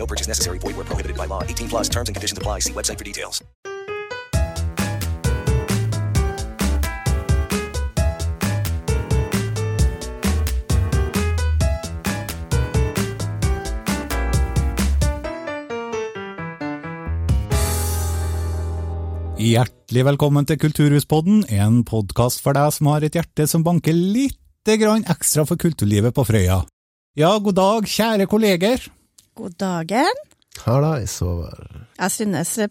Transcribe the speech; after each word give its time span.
No 0.00 0.06
purchase 0.06 0.28
necessary. 0.28 0.58
Void 0.58 0.76
where 0.76 0.88
prohibited 0.88 1.16
by 1.16 1.26
law. 1.26 1.42
18 1.42 1.68
plus 1.68 1.88
terms 1.88 2.08
and 2.08 2.16
conditions 2.16 2.38
apply. 2.38 2.60
See 2.60 2.72
website 2.72 2.98
for 2.98 3.04
details. 3.04 3.44
Hjertelig 19.40 20.02
velkommen 20.04 20.44
til 20.44 20.58
Kulturhuspodden, 20.60 21.46
en 21.48 21.80
podkast 21.88 22.42
for 22.44 22.52
deg 22.54 22.74
som 22.76 22.90
har 22.92 23.06
et 23.06 23.16
hjerte 23.16 23.46
som 23.48 23.64
banker 23.64 23.96
lite 23.96 24.76
grann 24.78 25.06
ekstra 25.08 25.46
for 25.48 25.56
kulturlivet 25.58 26.12
på 26.14 26.26
Frøya. 26.28 26.60
Ja, 27.16 27.32
god 27.40 27.56
dag, 27.56 27.88
kjære 27.88 28.28
kolleger. 28.28 28.84
God 29.40 29.56
dagen. 29.56 30.20
Hallais, 30.66 31.14
Håvard. 31.24 31.78
Jeg 31.96 32.12
synes 32.12 32.50
eh, 32.60 32.68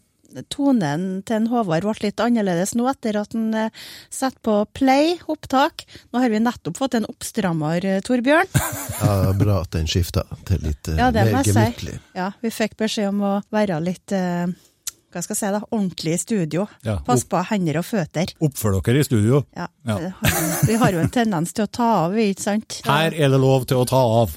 tonen 0.54 1.24
til 1.26 1.40
en 1.40 1.48
Håvard 1.50 1.88
ble 1.88 1.96
litt 2.04 2.22
annerledes 2.22 2.76
nå, 2.78 2.86
etter 2.92 3.18
at 3.24 3.34
han 3.34 3.48
eh, 3.58 3.72
setter 4.14 4.38
på 4.46 4.58
play, 4.78 5.16
opptak. 5.32 5.88
Nå 6.14 6.22
har 6.22 6.30
vi 6.30 6.42
nettopp 6.44 6.78
fått 6.78 7.00
en 7.00 7.08
oppstrammer, 7.10 7.86
eh, 7.96 8.04
Torbjørn. 8.06 8.54
Ja, 9.00 9.32
bra 9.32 9.62
at 9.64 9.72
den 9.72 9.88
skifta 9.88 10.26
til 10.46 10.60
litt 10.68 10.90
Ja, 10.92 11.08
mer 11.16 11.32
si. 11.42 11.54
gemyttlig. 11.56 11.94
Ja, 12.20 12.30
vi 12.44 12.50
fikk 12.52 12.74
beskjed 12.82 13.08
om 13.14 13.22
å 13.24 13.34
være 13.56 13.78
litt 13.82 14.12
eh, 14.14 14.46
hva 15.12 15.22
skal 15.24 15.36
jeg 15.36 15.40
si 15.42 15.52
da, 15.56 15.60
ordentlig 15.72 16.14
i 16.14 16.22
studio. 16.22 16.68
Ja, 16.86 16.98
Pass 17.06 17.24
på 17.26 17.42
hender 17.50 17.80
og 17.82 17.86
føtter. 17.88 18.34
Oppfør 18.46 18.80
dere 18.86 19.00
i 19.02 19.08
studio. 19.08 19.44
Ja, 19.58 19.68
Ja. 19.90 19.98
vi- 19.98 20.14
Vi 20.70 20.76
har 20.78 20.92
jo 20.92 21.00
en 21.00 21.10
tendens 21.10 21.54
til 21.54 21.66
å 21.66 21.72
ta 21.72 21.88
av, 22.06 22.14
ikke 22.14 22.42
sant? 22.44 22.82
Her 22.86 23.12
er 23.16 23.30
det 23.34 23.40
lov 23.42 23.66
til 23.66 23.78
å 23.82 23.86
ta 23.90 23.98
av. 24.22 24.36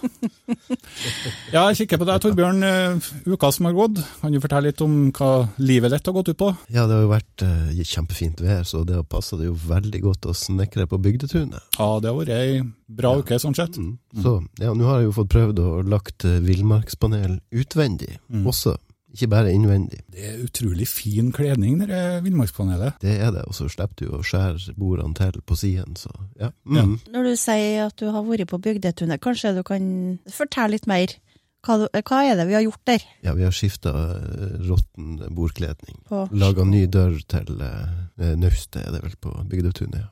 Ja, 1.53 1.67
jeg 1.71 1.83
kikker 1.83 2.01
på 2.01 2.07
deg, 2.09 2.21
Torbjørn. 2.25 2.63
Eh, 2.65 3.11
Uka 3.33 3.51
som 3.53 3.67
har 3.69 3.75
gått, 3.77 4.01
kan 4.21 4.33
du 4.33 4.41
fortelle 4.43 4.71
litt 4.71 4.81
om 4.85 4.95
hva 5.17 5.31
livet 5.61 5.93
ditt 5.93 6.07
har 6.09 6.17
gått 6.17 6.31
ut 6.33 6.39
på? 6.41 6.49
Ja, 6.73 6.87
det 6.89 6.97
har 6.97 7.05
jo 7.05 7.11
vært 7.13 7.45
eh, 7.47 7.83
kjempefint 7.93 8.41
vær, 8.43 8.65
så 8.69 8.85
det 8.89 8.97
har 8.97 9.05
passa 9.09 9.37
det 9.41 9.49
jo 9.51 9.57
veldig 9.69 10.01
godt 10.05 10.29
å 10.31 10.37
snekre 10.37 10.87
på 10.91 11.01
bygdetunet. 11.03 11.61
Ja, 11.79 11.91
det 12.01 12.11
har 12.13 12.19
vært 12.21 12.35
ei 12.37 12.63
bra 12.93 13.15
uke, 13.21 13.39
sånn 13.43 13.57
sett. 13.57 13.77
Mm. 13.81 13.99
Så 14.23 14.37
ja, 14.63 14.73
nå 14.77 14.89
har 14.89 15.01
jeg 15.03 15.11
jo 15.11 15.17
fått 15.21 15.33
prøvd 15.35 15.61
å 15.65 15.69
lagt 15.89 16.25
eh, 16.29 16.41
villmarkspanel 16.45 17.39
utvendig 17.53 18.17
Mm. 18.33 18.47
også, 18.49 18.77
ikke 19.13 19.29
bare 19.29 19.53
innvendig. 19.53 20.01
Det 20.13 20.25
er 20.29 20.39
utrolig 20.45 20.87
fin 20.89 21.33
kledning, 21.35 21.79
det 21.85 22.23
villmarkspanelet. 22.25 23.01
Det 23.03 23.17
er 23.21 23.33
det, 23.35 23.45
og 23.49 23.57
så 23.57 23.69
slipper 23.73 24.01
du 24.01 24.15
å 24.17 24.23
skjære 24.25 24.75
bordene 24.79 25.17
til 25.19 25.43
på 25.45 25.59
siden, 25.59 25.99
så 26.01 26.13
ja. 26.41 26.49
Ja. 26.67 26.87
Mm. 26.87 26.97
Når 27.13 27.29
du 27.29 27.35
sier 27.41 27.89
at 27.89 27.99
du 28.01 28.09
har 28.15 28.25
vært 28.27 28.49
på 28.51 28.61
Bygdetunet, 28.63 29.21
kanskje 29.23 29.55
du 29.59 29.63
kan 29.67 29.85
fortelle 30.33 30.77
litt 30.77 30.89
mer? 30.91 31.15
Hva, 31.63 31.77
hva 31.87 32.23
er 32.27 32.35
det 32.41 32.49
vi 32.49 32.57
har 32.57 32.65
gjort 32.65 32.83
der? 32.91 33.05
Ja, 33.23 33.37
vi 33.39 33.45
har 33.47 33.55
skifta 33.55 33.93
råtten 34.67 35.21
bordkledning. 35.31 36.01
Laga 36.35 36.65
ny 36.67 36.89
dør 36.91 37.21
til 37.31 37.63
eh, 37.63 38.33
naustet, 38.35 38.81
er 38.83 38.97
det 38.97 39.05
vel, 39.05 39.15
på 39.23 39.37
bygdetunet. 39.53 40.03
ja. 40.03 40.11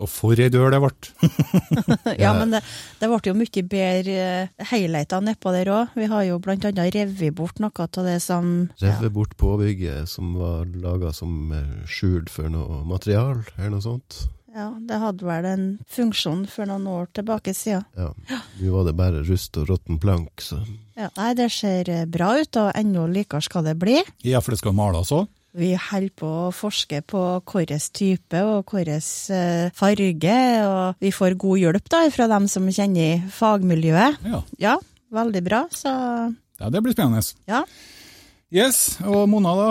Og 0.00 0.08
for 0.08 0.40
ei 0.40 0.48
dør 0.50 0.72
det 0.72 0.80
ble. 0.82 0.90
Ja, 2.22 2.32
men 2.36 2.54
det, 2.54 2.62
det 3.00 3.08
ble 3.10 3.20
jo 3.28 3.34
mye 3.36 3.62
bedre 3.68 4.16
helheter 4.70 4.70
highlighter 4.72 5.24
nedpå 5.24 5.52
der 5.54 5.70
òg. 5.72 5.96
Vi 5.98 6.08
har 6.10 6.24
jo 6.26 6.38
blant 6.42 6.64
annet 6.68 6.94
revet 6.94 7.34
bort 7.36 7.60
noe 7.62 7.72
av 7.84 8.04
det 8.06 8.18
som 8.24 8.70
Revet 8.80 9.12
bort 9.12 9.36
påbygget 9.40 10.08
som 10.10 10.34
var 10.38 10.66
laga 10.66 11.12
som 11.12 11.52
eh, 11.52 11.82
skjul 11.86 12.28
for 12.32 12.48
noe 12.52 12.82
material, 12.88 13.42
eller 13.56 13.76
noe 13.76 13.84
sånt. 13.84 14.22
Ja, 14.52 14.68
det 14.76 14.98
hadde 15.00 15.24
vel 15.24 15.46
en 15.48 15.66
funksjon 15.88 16.42
for 16.50 16.68
noen 16.68 16.84
år 16.90 17.06
tilbake 17.16 17.54
siden. 17.56 17.86
Ja. 17.96 18.10
Nå 18.60 18.72
var 18.74 18.84
det 18.84 18.96
bare 18.98 19.22
rust 19.24 19.56
og 19.56 19.70
råtten 19.70 20.00
plank, 20.02 20.44
så 20.44 20.60
Ja, 20.92 21.08
nei, 21.16 21.30
det 21.38 21.48
ser 21.54 21.88
eh, 21.88 22.04
bra 22.04 22.34
ut, 22.40 22.56
og 22.60 22.74
enda 22.76 23.06
likere 23.08 23.40
skal 23.44 23.64
det 23.64 23.78
bli. 23.80 24.02
Ja, 24.28 24.42
for 24.44 24.52
det 24.52 24.60
skal 24.60 24.76
males 24.76 25.12
òg. 25.14 25.30
Vi 25.52 25.74
holder 25.76 26.12
på 26.16 26.28
å 26.46 26.52
forske 26.56 27.02
på 27.04 27.22
hvilken 27.44 27.82
type 27.92 28.40
og 28.48 28.70
hvilken 28.72 29.72
farge, 29.76 30.36
og 30.64 31.02
vi 31.04 31.10
får 31.12 31.36
god 31.42 31.58
hjelp 31.60 31.90
da 31.92 32.00
fra 32.14 32.28
dem 32.30 32.46
som 32.48 32.68
kjenner 32.72 33.26
fagmiljøet. 33.36 34.22
Ja. 34.24 34.40
Ja, 34.62 34.76
veldig 35.12 35.42
bra, 35.44 35.66
så 35.76 35.92
ja, 36.60 36.70
det 36.70 36.80
blir 36.84 36.94
spennende. 36.96 37.24
ja. 37.50 37.64
Yes, 38.52 38.98
og 39.08 39.28
Mona 39.32 39.52
da? 39.56 39.68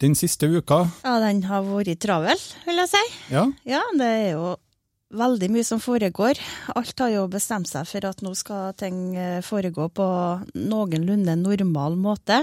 Den 0.00 0.14
siste 0.16 0.48
uka? 0.48 0.82
Ja, 1.04 1.18
den 1.20 1.42
har 1.44 1.62
vært 1.66 1.98
travel, 2.00 2.40
vil 2.66 2.80
jeg 2.80 2.88
si. 2.90 3.02
Ja, 3.30 3.46
Ja, 3.68 3.82
det 3.96 4.06
er 4.08 4.30
jo 4.32 4.54
veldig 5.12 5.48
mye 5.52 5.64
som 5.66 5.80
foregår. 5.82 6.40
Alt 6.74 7.02
har 7.04 7.12
jo 7.12 7.26
bestemt 7.30 7.70
seg 7.70 7.86
for 7.88 8.08
at 8.08 8.22
nå 8.24 8.32
skal 8.38 8.72
ting 8.80 9.14
eh, 9.18 9.40
foregå 9.44 9.88
på 9.92 10.06
noenlunde 10.56 11.36
normal 11.40 11.98
måte. 12.00 12.42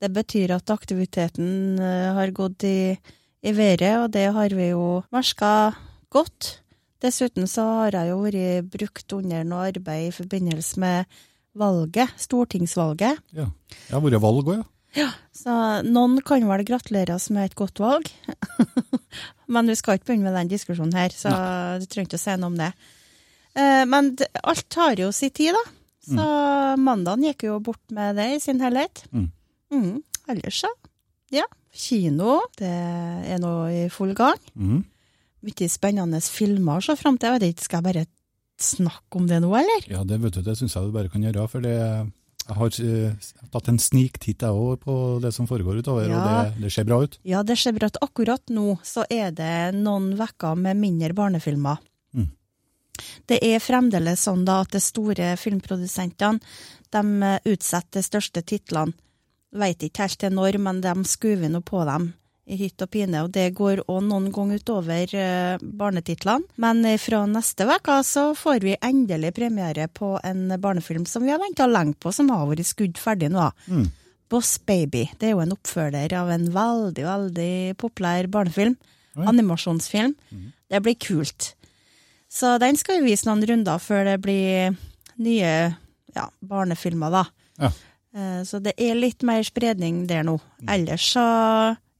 Det 0.00 0.08
betyr 0.16 0.54
at 0.56 0.72
aktiviteten 0.72 1.78
eh, 1.78 2.08
har 2.16 2.32
gått 2.36 2.64
i, 2.64 2.96
i 2.96 3.52
været, 3.52 3.98
og 4.00 4.10
det 4.16 4.26
har 4.32 4.56
vi 4.56 4.70
jo 4.72 5.02
merka 5.12 5.74
godt. 6.12 6.56
Dessuten 7.00 7.48
så 7.48 7.64
har 7.84 7.96
jeg 7.96 8.12
jo 8.12 8.20
vært 8.24 8.72
brukt 8.72 9.16
under 9.16 9.44
noe 9.48 9.68
arbeid 9.70 10.08
i 10.08 10.16
forbindelse 10.16 10.80
med 10.80 11.20
valget, 11.56 12.12
stortingsvalget. 12.20 13.20
ja. 13.36 13.48
Det 13.70 13.96
har 13.96 14.04
vært 14.04 14.22
valg 14.22 14.52
òg, 14.56 14.64
ja. 14.96 15.10
Så 15.36 15.52
noen 15.86 16.18
kan 16.26 16.42
vel 16.48 16.64
gratuleres 16.66 17.28
med 17.30 17.50
et 17.50 17.58
godt 17.58 17.80
valg. 17.82 18.08
men 19.50 19.68
vi 19.70 19.76
skal 19.78 19.98
ikke 19.98 20.10
begynne 20.12 20.28
med 20.30 20.36
den 20.38 20.50
diskusjonen 20.52 20.94
her, 20.96 21.12
så 21.14 21.32
du 21.82 21.86
trenger 21.90 22.08
ikke 22.08 22.18
å 22.20 22.22
si 22.22 22.36
noe 22.40 22.50
om 22.52 22.58
det. 22.60 22.70
Eh, 23.58 23.84
Men 23.90 24.12
alt 24.46 24.68
tar 24.70 24.94
jo 25.02 25.10
sin 25.14 25.32
tid, 25.34 25.52
da. 25.58 25.64
Så 26.10 26.26
mandagen 26.80 27.26
gikk 27.28 27.44
jo 27.48 27.58
bort 27.62 27.82
med 27.94 28.16
det 28.18 28.28
i 28.36 28.40
sin 28.42 28.60
helhet. 28.62 29.02
Mm. 29.12 29.26
Mm. 29.74 29.98
Ellers 30.32 30.62
så, 30.64 30.70
ja. 31.34 31.44
Kino, 31.70 32.40
det 32.58 32.70
er 32.70 33.38
nå 33.42 33.52
i 33.70 33.82
full 33.92 34.14
gang. 34.18 34.38
Mhm. 34.54 34.80
Mye 35.46 35.68
spennende 35.72 36.18
filmer 36.20 36.80
å 36.80 36.84
se 36.84 36.96
fram 37.00 37.16
til. 37.16 37.30
Jeg 37.30 37.40
vet 37.40 37.54
ikke, 37.54 37.64
skal 37.68 37.80
jeg 37.80 37.86
bare 37.94 38.06
snakke 38.60 39.16
om 39.16 39.26
det 39.30 39.38
nå, 39.40 39.48
eller? 39.56 39.86
Ja, 39.88 40.02
det 40.04 40.18
vet 40.20 40.34
du, 40.36 40.42
det 40.44 40.56
syns 40.58 40.74
jeg 40.76 40.84
du 40.90 40.92
bare 40.92 41.08
kan 41.08 41.22
gjøre, 41.24 41.46
for 41.48 41.64
det, 41.64 41.76
jeg 42.50 42.58
har 42.58 42.78
uh, 42.82 43.28
tatt 43.54 43.68
en 43.72 43.78
sniktitt 43.80 44.42
jeg 44.44 44.50
òg 44.64 44.80
på 44.84 44.94
det 45.22 45.30
som 45.36 45.46
foregår 45.48 45.80
utover, 45.80 46.08
Ja. 46.10 46.18
og 46.18 46.26
det, 46.58 46.64
det 46.66 46.72
ser 46.74 46.84
bra 46.88 47.00
ut. 47.04 47.18
Ja, 47.26 47.42
det 47.46 47.56
ser 47.58 47.76
bra 47.76 47.88
ut. 47.90 48.00
Akkurat 48.02 48.42
nå 48.52 48.76
så 48.86 49.04
er 49.10 49.30
det 49.32 49.52
noen 49.78 50.12
vekker 50.18 50.58
med 50.58 50.76
mindre 50.82 51.14
barnefilmer. 51.16 51.78
Mm. 52.14 52.28
Det 53.30 53.38
er 53.46 53.62
fremdeles 53.62 54.26
sånn 54.26 54.44
da 54.44 54.60
at 54.64 54.74
de 54.74 54.80
store 54.82 55.32
filmprodusentene 55.40 56.40
de 56.90 57.34
utsetter 57.52 58.00
de 58.00 58.02
største 58.04 58.42
titlene. 58.42 58.96
Veit 59.50 59.82
ikke 59.82 60.04
helt 60.06 60.18
til 60.22 60.34
når, 60.34 60.58
men 60.62 60.78
de 60.82 60.92
skuver 61.10 61.50
nå 61.50 61.62
på 61.66 61.82
dem 61.88 62.12
hytt 62.58 62.82
og 62.82 62.90
pine, 62.90 63.22
og 63.24 63.30
det 63.34 63.48
går 63.58 63.82
òg 63.86 64.02
noen 64.06 64.30
ganger 64.34 64.58
utover 64.62 65.14
eh, 65.14 65.58
barnetitlene. 65.62 66.48
Men 66.62 66.84
eh, 66.88 66.98
fra 67.00 67.22
neste 67.30 67.66
uke 67.68 67.98
så 68.06 68.30
får 68.38 68.60
vi 68.64 68.76
endelig 68.82 69.32
premiere 69.36 69.86
på 69.88 70.14
en 70.24 70.48
barnefilm 70.60 71.06
som 71.06 71.22
vi 71.26 71.30
har 71.34 71.40
venta 71.42 71.66
lenge 71.70 71.94
på, 72.00 72.12
som 72.12 72.30
har 72.32 72.46
vært 72.50 72.66
skudd 72.70 72.98
ferdig 73.00 73.30
nå. 73.34 73.50
Mm. 73.70 73.86
Boss 74.30 74.56
Baby. 74.62 75.08
Det 75.18 75.28
er 75.30 75.34
jo 75.34 75.42
en 75.42 75.54
oppfølger 75.56 76.12
av 76.14 76.30
en 76.30 76.48
veldig, 76.54 77.04
veldig 77.06 77.52
populær 77.82 78.28
barnefilm. 78.30 78.76
Oi. 79.18 79.24
Animasjonsfilm. 79.26 80.14
Det 80.70 80.82
blir 80.86 80.94
kult. 81.02 81.54
Så 82.30 82.56
den 82.62 82.78
skal 82.78 83.00
vi 83.00 83.10
vise 83.10 83.26
noen 83.26 83.42
runder 83.42 83.80
før 83.82 84.04
det 84.06 84.18
blir 84.22 84.76
nye 85.18 85.54
ja, 86.14 86.28
barnefilmer, 86.46 87.10
da. 87.10 87.24
Ja. 87.58 87.72
Eh, 88.14 88.42
Så 88.46 88.58
det 88.62 88.76
er 88.78 88.94
litt 88.98 89.22
mer 89.26 89.42
spredning 89.46 90.04
der 90.10 90.22
nå. 90.26 90.36
Ellers 90.70 91.08
så 91.16 91.24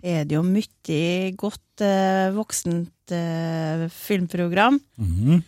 er 0.02 0.26
det 0.29 0.37
jo 0.37 0.43
mye 0.47 1.32
godt 1.38 1.85
eh, 1.85 2.31
voksent 2.37 3.14
eh, 3.14 3.88
filmprogram. 3.93 4.81
Mhm. 5.00 5.43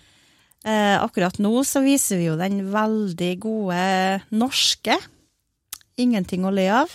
Eh, 0.63 0.95
akkurat 1.03 1.41
nå 1.43 1.51
så 1.67 1.81
viser 1.83 2.21
vi 2.21 2.29
jo 2.29 2.37
den 2.39 2.61
veldig 2.71 3.33
gode 3.43 3.81
norske. 4.31 4.95
Ingenting 5.99 6.47
å 6.47 6.53
le 6.55 6.69
av. 6.71 6.93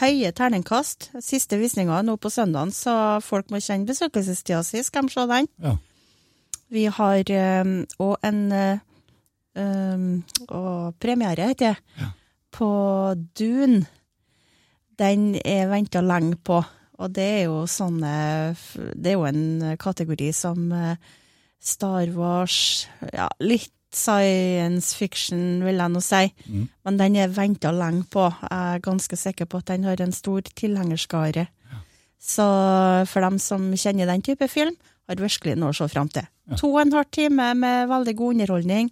Høye 0.00 0.32
terningkast. 0.32 1.10
Siste 1.24 1.58
visninga 1.60 2.00
nå 2.04 2.16
på 2.20 2.32
søndagen, 2.32 2.72
så 2.72 3.20
folk 3.24 3.52
må 3.52 3.60
kjenne 3.60 3.88
besøkelsestida 3.88 4.62
si. 4.64 4.80
Skal 4.84 5.08
de 5.08 5.12
se 5.12 5.26
den? 5.28 5.48
Ja. 5.60 5.76
Vi 6.72 6.86
har 6.90 7.30
òg 8.02 8.16
en 8.26 8.40
eh, 8.52 8.80
um, 9.56 10.24
og 10.48 10.96
premiere, 11.00 11.50
heter 11.52 11.76
det, 11.76 12.08
på 12.52 12.70
Dune. 13.38 13.84
Den 14.96 15.34
er 15.44 15.68
venta 15.68 16.00
lenge 16.00 16.38
på. 16.40 16.62
Og 16.96 17.12
det 17.12 17.26
er 17.26 17.42
jo 17.44 17.64
sånne 17.68 18.10
Det 18.96 19.10
er 19.10 19.16
jo 19.18 19.26
en 19.28 19.76
kategori 19.80 20.30
som 20.32 20.70
eh, 20.72 20.96
Star 21.60 22.12
Wars 22.16 22.86
Ja, 23.12 23.28
litt 23.40 23.72
science 23.96 24.92
fiction, 24.98 25.62
vil 25.64 25.78
jeg 25.80 25.92
nå 25.92 26.00
si. 26.04 26.26
Mm. 26.50 26.64
Men 26.84 26.98
den 27.00 27.14
er 27.16 27.30
venta 27.32 27.70
lenge 27.72 28.04
på. 28.12 28.26
Jeg 28.28 28.74
er 28.76 28.82
ganske 28.84 29.16
sikker 29.16 29.48
på 29.48 29.62
at 29.62 29.70
den 29.70 29.86
har 29.88 30.02
en 30.04 30.12
stor 30.12 30.44
tilhengerskare. 30.52 31.46
Så 32.20 32.44
for 33.08 33.24
dem 33.24 33.38
som 33.40 33.70
kjenner 33.78 34.10
den 34.10 34.24
type 34.26 34.48
film, 34.52 34.76
har 35.06 35.22
virkelig 35.22 35.54
noe 35.56 35.72
å 35.72 35.78
se 35.78 35.86
fram 35.88 36.10
til. 36.12 36.26
To 36.58 36.72
og 36.74 36.80
en 36.82 36.96
halv 36.96 37.10
time 37.14 37.50
med 37.58 37.88
veldig 37.90 38.16
god 38.18 38.36
underholdning. 38.36 38.90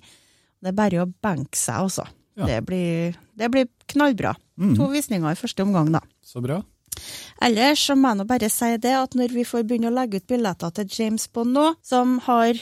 Det 0.62 0.72
er 0.72 0.78
bare 0.78 1.02
å 1.02 1.10
benke 1.10 1.58
seg, 1.58 1.82
altså. 1.84 2.06
Ja. 2.38 2.48
Det, 2.48 2.60
blir, 2.66 3.18
det 3.38 3.50
blir 3.52 3.68
knallbra. 3.90 4.34
Mm. 4.58 4.74
To 4.78 4.88
visninger 4.90 5.34
i 5.34 5.38
første 5.38 5.66
omgang, 5.66 5.92
da. 5.94 6.00
Så 6.24 6.42
bra. 6.44 6.62
Ellers 7.42 7.82
så 7.88 7.96
må 7.98 8.12
jeg 8.12 8.20
nå 8.20 8.26
bare 8.28 8.48
si 8.52 8.70
det 8.80 8.94
at 8.94 9.14
når 9.18 9.34
vi 9.34 9.44
får 9.48 9.66
begynne 9.66 9.90
å 9.90 9.94
legge 9.94 10.20
ut 10.22 10.26
billetter 10.30 10.70
til 10.78 10.90
James 10.98 11.26
Bond 11.34 11.54
nå, 11.56 11.66
som 11.84 12.18
har 12.28 12.58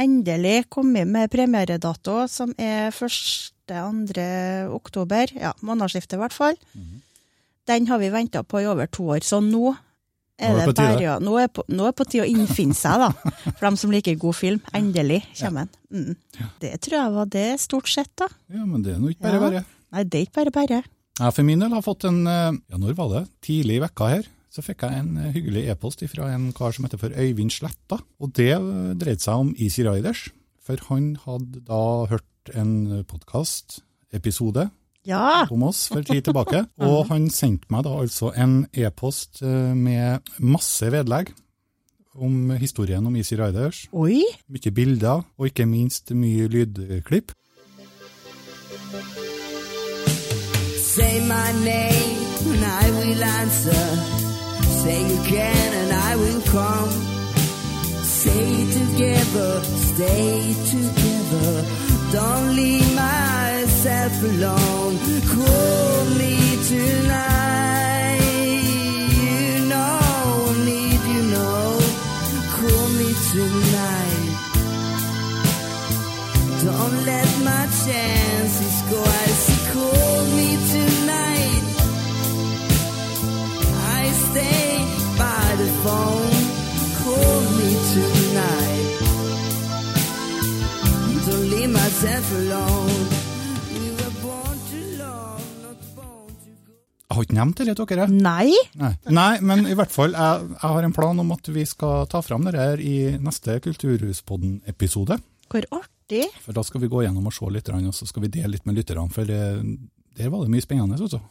endelig 0.00 0.64
kommet 0.74 1.06
med 1.06 1.30
premieredato, 1.30 2.24
som 2.30 2.54
er 2.58 2.90
1.-2. 2.90 4.24
oktober, 4.74 5.34
ja, 5.38 5.52
månedsskiftet 5.62 6.16
i 6.18 6.22
hvert 6.24 6.34
fall, 6.34 6.58
den 7.68 7.86
har 7.88 8.00
vi 8.02 8.10
venta 8.12 8.42
på 8.42 8.60
i 8.64 8.66
over 8.68 8.90
to 8.90 9.06
år. 9.14 9.22
Så 9.24 9.40
nå 9.44 9.74
er 10.34 10.50
Nå 10.50 10.58
er 10.58 10.66
det, 10.66 10.74
bare 10.74 11.12
nå 11.22 11.36
er 11.38 11.46
på, 11.46 11.62
nå 11.70 11.84
er 11.86 11.92
det 11.92 11.98
på 12.00 12.04
tide 12.10 12.24
å 12.24 12.26
innfinne 12.26 12.74
seg, 12.74 13.04
da. 13.04 13.30
For 13.54 13.68
dem 13.68 13.76
som 13.78 13.92
liker 13.94 14.18
god 14.18 14.34
film. 14.34 14.58
Endelig 14.74 15.20
kommer 15.38 15.68
den. 15.70 16.16
Mm. 16.18 16.48
Det 16.64 16.72
tror 16.82 16.98
jeg 16.98 17.14
var 17.14 17.30
det, 17.36 17.46
stort 17.62 17.92
sett, 17.92 18.10
da. 18.18 18.26
Ja, 18.50 18.64
men 18.66 18.82
det 18.82 18.96
er 18.96 18.98
nå 18.98 19.12
ikke 19.14 19.28
bare 19.28 19.42
bare. 19.44 19.62
Nei, 19.94 20.02
det 20.10 20.18
er 20.18 20.26
ikke 20.26 20.40
bare 20.40 20.54
bare. 20.58 20.80
Jeg 21.14 21.30
for 21.30 21.46
min 21.46 21.60
del 21.62 21.70
har 21.70 21.82
fått 21.84 22.08
en 22.08 22.24
eh, 22.26 22.56
Ja, 22.72 22.78
når 22.80 22.96
var 22.98 23.10
det? 23.12 23.20
Tidlig 23.46 23.76
i 23.78 23.82
vekka 23.84 24.06
her. 24.10 24.24
Så 24.50 24.62
fikk 24.66 24.82
jeg 24.82 24.98
en 24.98 25.12
eh, 25.22 25.28
hyggelig 25.36 25.68
e-post 25.70 26.02
fra 26.10 26.30
en 26.34 26.48
kar 26.56 26.74
som 26.74 26.86
heter 26.88 26.98
for 26.98 27.14
Øyvind 27.14 27.54
Sletta. 27.54 28.00
Og 28.18 28.32
det 28.34 28.50
eh, 28.56 28.94
dreide 28.98 29.22
seg 29.22 29.44
om 29.44 29.52
Easy 29.54 29.84
Riders. 29.86 30.24
For 30.66 30.80
han 30.88 31.12
hadde 31.22 31.62
da 31.68 31.82
hørt 32.10 32.50
en 32.58 33.04
podkastepisode 33.06 34.66
Ja! 35.06 35.44
om 35.54 35.62
oss 35.68 35.84
for 35.92 36.02
tid 36.02 36.24
tilbake. 36.26 36.64
Og 36.88 37.06
han 37.12 37.28
sendte 37.30 37.70
meg 37.70 37.86
da 37.86 37.94
altså 38.00 38.32
en 38.34 38.64
e-post 38.74 39.44
med 39.44 40.34
masse 40.42 40.88
vedlegg 40.90 41.30
om 42.14 42.50
historien 42.58 43.06
om 43.06 43.14
Easy 43.20 43.38
Riders. 43.38 43.84
Oi! 43.92 44.24
Mye 44.50 44.74
bilder, 44.74 45.22
og 45.38 45.50
ikke 45.50 45.68
minst 45.68 46.10
mye 46.16 46.50
lydklipp. 46.50 47.34
Say 50.94 51.26
my 51.26 51.50
name 51.64 52.18
and 52.52 52.64
I 52.64 52.88
will 52.90 53.24
answer. 53.24 53.84
Say 54.82 54.98
you 55.10 55.20
can 55.24 55.68
and 55.80 55.92
I 55.92 56.14
will 56.14 56.40
come. 56.42 56.90
Say 58.04 58.70
together, 58.78 59.60
stay 59.90 60.54
together. 60.70 61.64
Don't 62.12 62.54
leave 62.54 62.94
myself 62.94 64.22
alone. 64.22 64.98
Call 65.34 66.04
me 66.20 66.34
tonight. 66.62 68.20
You 69.18 69.66
know, 69.70 69.98
I 70.48 70.64
need 70.64 71.00
you 71.12 71.22
know. 71.34 71.78
Call 72.54 72.88
me 73.00 73.08
tonight. 73.32 73.63
Jeg 97.04 97.16
har 97.16 97.22
ikke 97.24 97.36
nevnt 97.38 97.60
det 97.62 97.74
til 97.78 97.86
dere. 97.88 98.04
Nei! 98.12 98.50
Nei. 98.76 98.90
Nei, 99.14 99.38
men 99.40 99.62
i 99.70 99.76
hvert 99.78 99.92
fall, 99.94 100.12
jeg, 100.12 100.48
jeg 100.52 100.70
har 100.74 100.84
en 100.84 100.92
plan 100.96 101.22
om 101.22 101.30
at 101.32 101.48
vi 101.54 101.64
skal 101.68 102.04
ta 102.12 102.20
fram 102.26 102.44
det 102.48 102.56
her 102.58 102.82
i 102.82 102.94
neste 103.22 103.56
Kulturhuspodden-episode. 103.64 105.16
Hvor 105.48 105.64
artig! 105.78 106.26
For 106.44 106.52
da 106.56 106.64
skal 106.66 106.82
vi 106.82 106.90
gå 106.92 107.04
gjennom 107.06 107.30
og 107.30 107.36
se 107.36 107.48
litt, 107.54 107.70
og 107.72 107.94
så 107.96 108.08
skal 108.10 108.26
vi 108.26 108.32
dele 108.36 108.52
litt 108.56 108.66
med 108.68 108.76
lytterne. 108.80 109.06
For 109.14 109.24
det, 109.28 109.40
der 110.18 110.32
var 110.34 110.44
det 110.44 110.52
mye 110.52 110.64
spennende. 110.66 110.98
Også. 111.06 111.22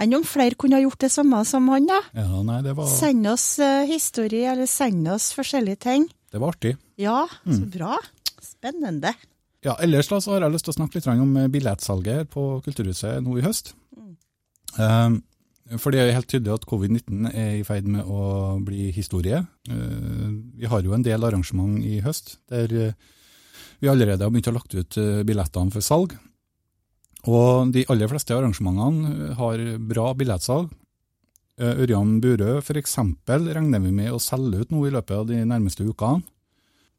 Enn 0.00 0.16
om 0.16 0.24
flere 0.24 0.56
kunne 0.56 0.78
ha 0.78 0.84
gjort 0.86 1.02
det 1.04 1.10
samme 1.12 1.42
som 1.48 1.66
han, 1.74 1.90
da? 1.90 1.98
Ja, 2.16 2.40
nei, 2.46 2.60
det 2.64 2.72
var, 2.78 2.88
Send 2.88 3.28
oss 3.28 3.50
uh, 3.60 3.82
historie, 3.90 4.46
eller 4.54 4.70
send 4.70 5.10
oss 5.12 5.32
forskjellige 5.36 5.82
ting. 5.90 6.08
det 6.32 6.40
var 6.40 6.54
artig. 6.54 6.76
Ja, 6.96 7.26
så 7.44 7.58
Mm. 7.66 7.70
bra. 7.74 7.98
Spennende. 8.40 9.12
Ja, 9.66 9.74
ellers 9.84 10.08
da, 10.08 10.16
så 10.24 10.34
har 10.34 10.46
jeg 10.46 10.54
lyst 10.54 10.64
til 10.68 10.72
å 10.72 10.78
snakke 10.78 10.96
litt 10.96 11.08
om 11.12 11.34
eh, 11.36 11.50
billettsalget 11.52 12.30
på 12.32 12.44
Kulturhuset 12.64 13.20
nå 13.24 13.36
i 13.36 13.44
høst. 13.44 13.74
Um, 14.80 15.20
for 15.76 15.92
det 15.92 16.00
er 16.00 16.14
helt 16.16 16.30
tydelig 16.30 16.54
at 16.54 16.64
covid-19 16.70 17.28
er 17.28 17.58
i 17.58 17.66
ferd 17.66 17.88
med 17.90 18.08
å 18.08 18.56
bli 18.64 18.88
historie. 18.94 19.42
Uh, 19.68 20.32
vi 20.56 20.70
har 20.70 20.80
jo 20.86 20.94
en 20.96 21.04
del 21.04 21.26
arrangement 21.26 21.76
i 21.84 21.98
høst 22.04 22.38
der 22.50 22.72
uh, 22.72 23.10
vi 23.80 23.90
allerede 23.92 24.24
har 24.24 24.32
begynt 24.32 24.48
å 24.48 24.56
lagt 24.56 24.74
ut 24.76 24.96
billettene 25.24 25.72
for 25.72 25.84
salg. 25.84 26.16
Og 27.28 27.72
de 27.72 27.86
aller 27.92 28.08
fleste 28.08 28.36
arrangementene 28.36 29.30
har 29.38 29.62
bra 29.88 30.10
billettsalg. 30.16 30.68
Ørjan 31.60 32.18
Burøe 32.20 32.60
eksempel 32.76 33.48
regner 33.56 33.80
vi 33.80 33.92
med 33.96 34.12
å 34.12 34.20
selge 34.20 34.60
ut 34.60 34.72
nå 34.72 34.84
i 34.84 34.92
løpet 34.92 35.16
av 35.16 35.26
de 35.28 35.40
nærmeste 35.48 35.84
ukene. 35.88 36.20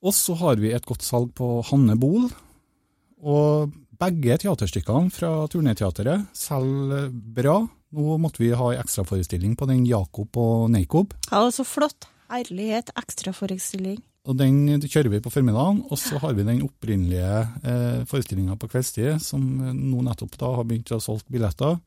Og 0.02 0.14
så 0.18 0.34
har 0.42 0.58
vi 0.58 0.74
et 0.74 0.86
godt 0.90 1.06
salg 1.06 1.30
på 1.38 1.60
Hanne 1.70 1.94
Bol. 2.02 2.32
Og 3.22 3.72
begge 4.02 4.38
teaterstykkene 4.42 5.14
fra 5.14 5.32
Turneteatret 5.52 6.30
selger 6.38 7.10
bra. 7.12 7.60
Nå 7.92 8.16
måtte 8.24 8.42
vi 8.42 8.54
ha 8.56 8.72
en 8.72 8.82
ekstraforestilling 8.82 9.58
på 9.60 9.68
den 9.70 9.84
Jakob 9.86 10.38
og 10.40 10.72
Neikob. 10.74 11.14
Ja, 11.30 11.44
så 11.54 11.66
flott. 11.68 12.08
Herlighet. 12.32 12.94
Ekstraforestilling. 12.98 14.00
Og 14.30 14.38
den 14.38 14.82
kjører 14.86 15.10
vi 15.10 15.20
på 15.24 15.32
formiddagen, 15.34 15.80
og 15.90 15.98
så 15.98 16.20
har 16.22 16.36
vi 16.38 16.46
den 16.46 16.62
opprinnelige 16.62 17.40
eh, 17.66 18.04
forestillinga 18.10 18.54
på 18.62 18.70
kveldstid, 18.70 19.16
som 19.24 19.42
eh, 19.66 19.74
nå 19.74 20.04
nettopp 20.06 20.38
da 20.38 20.52
har 20.60 20.68
begynt 20.70 20.94
å 20.94 21.00
ha 21.00 21.04
solgt 21.04 21.26
billetter. 21.34 21.80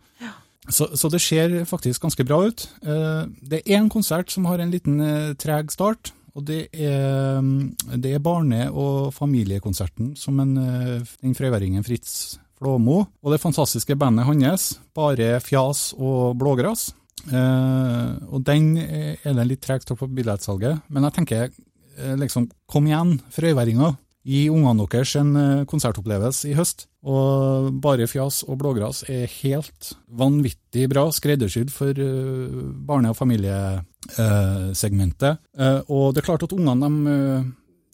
Så, 0.66 0.88
så 0.96 1.10
det 1.12 1.20
ser 1.20 1.54
faktisk 1.68 2.02
ganske 2.02 2.26
bra 2.26 2.40
ut. 2.48 2.66
Eh, 2.82 3.22
det 3.38 3.62
er 3.62 3.78
én 3.78 3.90
konsert 3.92 4.34
som 4.34 4.48
har 4.50 4.58
en 4.58 4.74
liten 4.74 4.98
eh, 5.04 5.34
treg 5.38 5.70
start, 5.72 6.10
og 6.34 6.42
det 6.48 6.68
er, 6.74 7.38
mm, 7.38 8.00
det 8.02 8.14
er 8.14 8.22
barne- 8.22 8.70
og 8.70 9.12
familiekonserten 9.14 10.16
som 10.18 10.40
en, 10.40 10.56
eh, 10.58 11.02
den 11.22 11.34
frøyværingen 11.34 11.84
Fritz 11.86 12.38
Flåmo 12.58 13.04
og 13.22 13.32
det 13.32 13.40
fantastiske 13.40 13.96
bandet 13.96 14.26
hans, 14.26 14.78
Bare 14.94 15.40
fjas 15.40 15.94
og 15.98 16.36
blågras. 16.38 16.92
Eh, 17.30 18.10
og 18.28 18.44
den 18.44 18.76
er 18.78 19.32
det 19.32 19.46
litt 19.46 19.62
tregt 19.62 19.90
opp 19.90 20.02
på 20.02 20.10
billettsalget, 20.12 20.82
men 20.88 21.02
jeg 21.04 21.12
tenker 21.12 21.50
eh, 21.98 22.16
liksom, 22.16 22.50
kom 22.68 22.86
igjen, 22.86 23.20
frøyværinger. 23.30 23.96
Gi 24.24 24.46
ungene 24.48 24.86
deres 24.88 25.10
en 25.20 25.34
eh, 25.36 25.66
konsertopplevelse 25.68 26.48
i 26.48 26.54
høst. 26.56 26.88
Og 27.04 27.68
Bare 27.84 28.08
fjas 28.08 28.40
og 28.48 28.56
blågras 28.62 29.04
er 29.12 29.28
helt 29.42 29.90
vanvittig 30.08 30.88
bra, 30.88 31.12
skreddersydd 31.12 31.68
for 31.72 31.92
eh, 31.92 32.48
barne- 32.88 33.10
og 33.12 33.16
familiesegmentet. 33.18 35.36
Eh, 35.58 35.80
og 35.92 36.14
det 36.14 36.20
er 36.22 36.28
klart 36.30 36.46
at 36.48 36.56
ungene 36.56 36.88
de, 36.88 36.92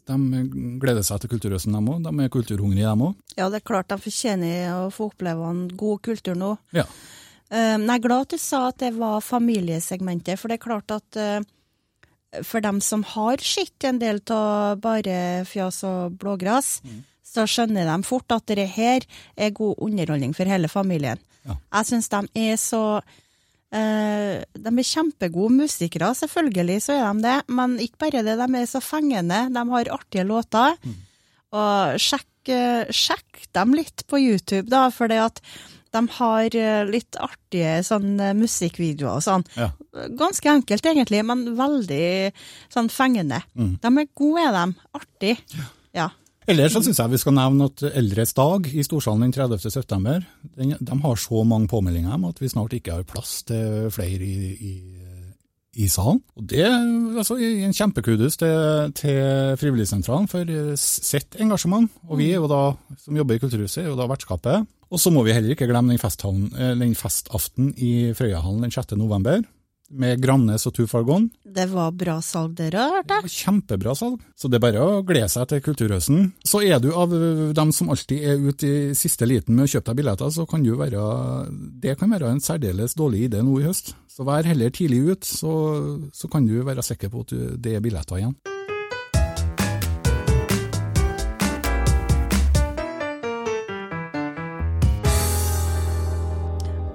de 0.07 0.15
gleder 0.79 1.03
seg 1.03 1.19
til 1.19 1.31
Kulturhøsten, 1.35 1.75
de 1.75 1.79
òg. 1.83 1.99
De 2.07 2.11
er 2.23 2.31
kulturhungrige, 2.31 2.87
de 2.87 2.95
òg. 3.09 3.13
Ja, 3.35 3.51
det 3.51 3.59
er 3.59 3.69
klart 3.73 3.91
de 3.91 3.99
fortjener 3.99 4.71
å 4.77 4.87
få 4.93 5.11
oppleve 5.11 5.43
en 5.51 5.67
god 5.75 5.99
kultur 6.07 6.35
nå. 6.39 6.55
Ja. 6.75 6.85
Jeg 7.51 7.83
er 7.83 7.99
glad 7.99 8.29
at 8.29 8.31
du 8.31 8.39
sa 8.39 8.69
at 8.69 8.79
det 8.79 8.95
var 8.95 9.19
familiesegmentet, 9.19 10.39
for 10.39 10.47
det 10.47 10.55
er 10.55 10.67
klart 10.69 10.87
at 10.95 11.11
for 12.47 12.63
dem 12.63 12.79
som 12.83 13.03
har 13.03 13.41
sett 13.43 13.83
en 13.87 13.99
del 14.01 14.21
av 14.31 14.79
bare 14.83 15.43
fjas 15.49 15.81
og 15.87 16.19
blågras, 16.21 16.79
så 17.31 17.47
skjønner 17.47 17.87
de 17.87 17.97
fort 18.07 18.31
at 18.35 18.51
det 18.51 18.67
her 18.75 19.05
er 19.35 19.55
god 19.55 19.79
underholdning 19.83 20.35
for 20.35 20.49
hele 20.49 20.71
familien. 20.71 21.19
Ja. 21.47 21.57
Jeg 21.79 21.91
syns 21.91 22.11
de 22.11 22.23
er 22.51 22.55
så 22.61 23.01
Uh, 23.71 24.43
de 24.51 24.67
er 24.67 24.83
kjempegode 24.83 25.55
musikere, 25.61 26.09
selvfølgelig 26.19 26.81
så 26.83 26.97
er 26.97 27.05
de 27.15 27.23
det, 27.23 27.35
men 27.55 27.77
ikke 27.79 28.01
bare 28.03 28.23
det, 28.27 28.33
de 28.35 28.47
er 28.59 28.65
så 28.67 28.81
fengende. 28.83 29.45
De 29.47 29.61
har 29.69 29.91
artige 29.95 30.25
låter. 30.27 30.75
Og 31.55 31.95
sjekk, 32.03 32.51
uh, 32.51 32.91
sjekk 32.91 33.45
dem 33.55 33.77
litt 33.79 34.03
på 34.11 34.19
YouTube, 34.19 34.67
da, 34.67 34.89
for 34.91 35.07
det 35.07 35.21
at 35.23 35.39
de 35.91 36.01
har 36.17 36.55
eh, 36.55 36.85
litt 36.87 37.17
artige 37.19 37.81
sånn 37.85 38.15
eh, 38.19 38.35
musikkvideoer 38.37 39.19
og 39.19 39.25
sånn. 39.25 39.45
Ja. 39.57 39.71
Ganske 40.19 40.53
enkelt 40.53 40.87
egentlig, 40.87 41.21
men 41.27 41.43
veldig 41.57 42.31
sånn 42.71 42.89
fengende. 42.93 43.41
Mm. 43.59 43.75
De 43.83 43.91
er 43.91 44.09
gode, 44.17 44.47
de. 44.55 44.89
Artig. 45.01 45.35
Ja. 45.97 46.09
Ellers 46.49 46.73
så 46.73 46.81
syns 46.81 46.97
jeg 46.97 47.11
vi 47.11 47.19
skal 47.21 47.35
nevne 47.37 47.67
at 47.69 47.83
Eldres 47.91 48.33
dag 48.33 48.65
i 48.71 48.83
Storsalen 48.83 49.27
den 49.27 49.35
30. 49.35 49.61
september, 49.71 50.23
den, 50.57 50.73
de 50.79 50.97
har 51.03 51.19
så 51.21 51.43
mange 51.47 51.69
påmeldinger 51.69 52.15
om 52.17 52.25
at 52.31 52.41
vi 52.41 52.49
snart 52.49 52.73
ikke 52.73 52.97
har 52.97 53.07
plass 53.07 53.41
til 53.47 53.91
flere 53.93 54.25
i, 54.25 54.55
i, 54.57 54.73
i 55.85 55.87
salen. 55.91 56.23
Og 56.39 56.47
det 56.49 56.65
er 56.65 56.73
altså, 57.21 57.37
en 57.37 57.77
kjempekudus 57.77 58.39
til, 58.41 58.95
til 58.97 59.55
Frivilligsentralen 59.61 60.27
for 60.31 60.49
eh, 60.49 60.73
sitt 60.79 61.37
engasjement. 61.39 61.91
Og 62.09 62.19
vi 62.23 62.31
er 62.31 62.41
jo 62.41 62.49
da, 62.51 62.63
som 63.03 63.21
jobber 63.21 63.37
i 63.37 63.43
Kulturhuset, 63.43 63.83
er 63.85 63.91
jo 63.91 63.99
da 63.99 64.09
vertskapet. 64.09 64.65
Og 64.91 64.99
så 64.99 65.11
må 65.13 65.23
vi 65.23 65.33
heller 65.35 65.55
ikke 65.55 65.69
glemme 65.69 65.95
den, 65.95 66.43
eh, 66.57 66.75
den 66.75 66.95
festaften 66.95 67.73
i 67.77 68.13
Frøyahallen 68.13 68.61
den 68.67 68.71
6. 68.71 68.97
november, 68.99 69.41
med 69.91 70.21
Grannes 70.23 70.65
og 70.67 70.77
Far 70.87 71.03
Det 71.43 71.65
var 71.67 71.91
bra 71.91 72.21
salg 72.21 72.55
dere 72.55 72.79
òg, 72.79 72.93
hørte 72.95 73.17
jeg. 73.19 73.31
Kjempebra 73.43 73.95
salg. 73.95 74.21
Så 74.39 74.47
det 74.47 74.55
er 74.55 74.63
bare 74.63 74.79
å 74.79 75.01
glede 75.03 75.27
seg 75.27 75.49
til 75.49 75.61
Kulturhøsten. 75.61 76.31
Så 76.47 76.61
er 76.63 76.79
du 76.79 76.93
av 76.95 77.09
dem 77.09 77.71
som 77.71 77.89
alltid 77.89 78.23
er 78.23 78.39
ute 78.39 78.67
i 78.67 78.95
siste 78.95 79.27
liten 79.27 79.55
med 79.55 79.67
å 79.67 79.71
kjøpe 79.73 79.91
deg 79.91 79.99
billetter, 79.99 80.31
så 80.31 80.47
kan 80.47 80.63
du 80.63 80.75
være 80.79 81.01
Det 81.81 81.97
kan 81.99 82.09
være 82.09 82.31
en 82.31 82.39
særdeles 82.39 82.95
dårlig 82.95 83.27
idé 83.29 83.43
nå 83.43 83.59
i 83.59 83.67
høst. 83.67 83.93
Så 84.07 84.23
vær 84.23 84.47
heller 84.47 84.71
tidlig 84.71 85.03
ut, 85.11 85.23
så, 85.27 85.51
så 86.13 86.31
kan 86.31 86.47
du 86.47 86.61
være 86.63 86.83
sikker 86.83 87.09
på 87.11 87.25
at 87.25 87.35
du, 87.35 87.57
det 87.57 87.75
er 87.75 87.83
billetter 87.83 88.19
igjen. 88.19 88.35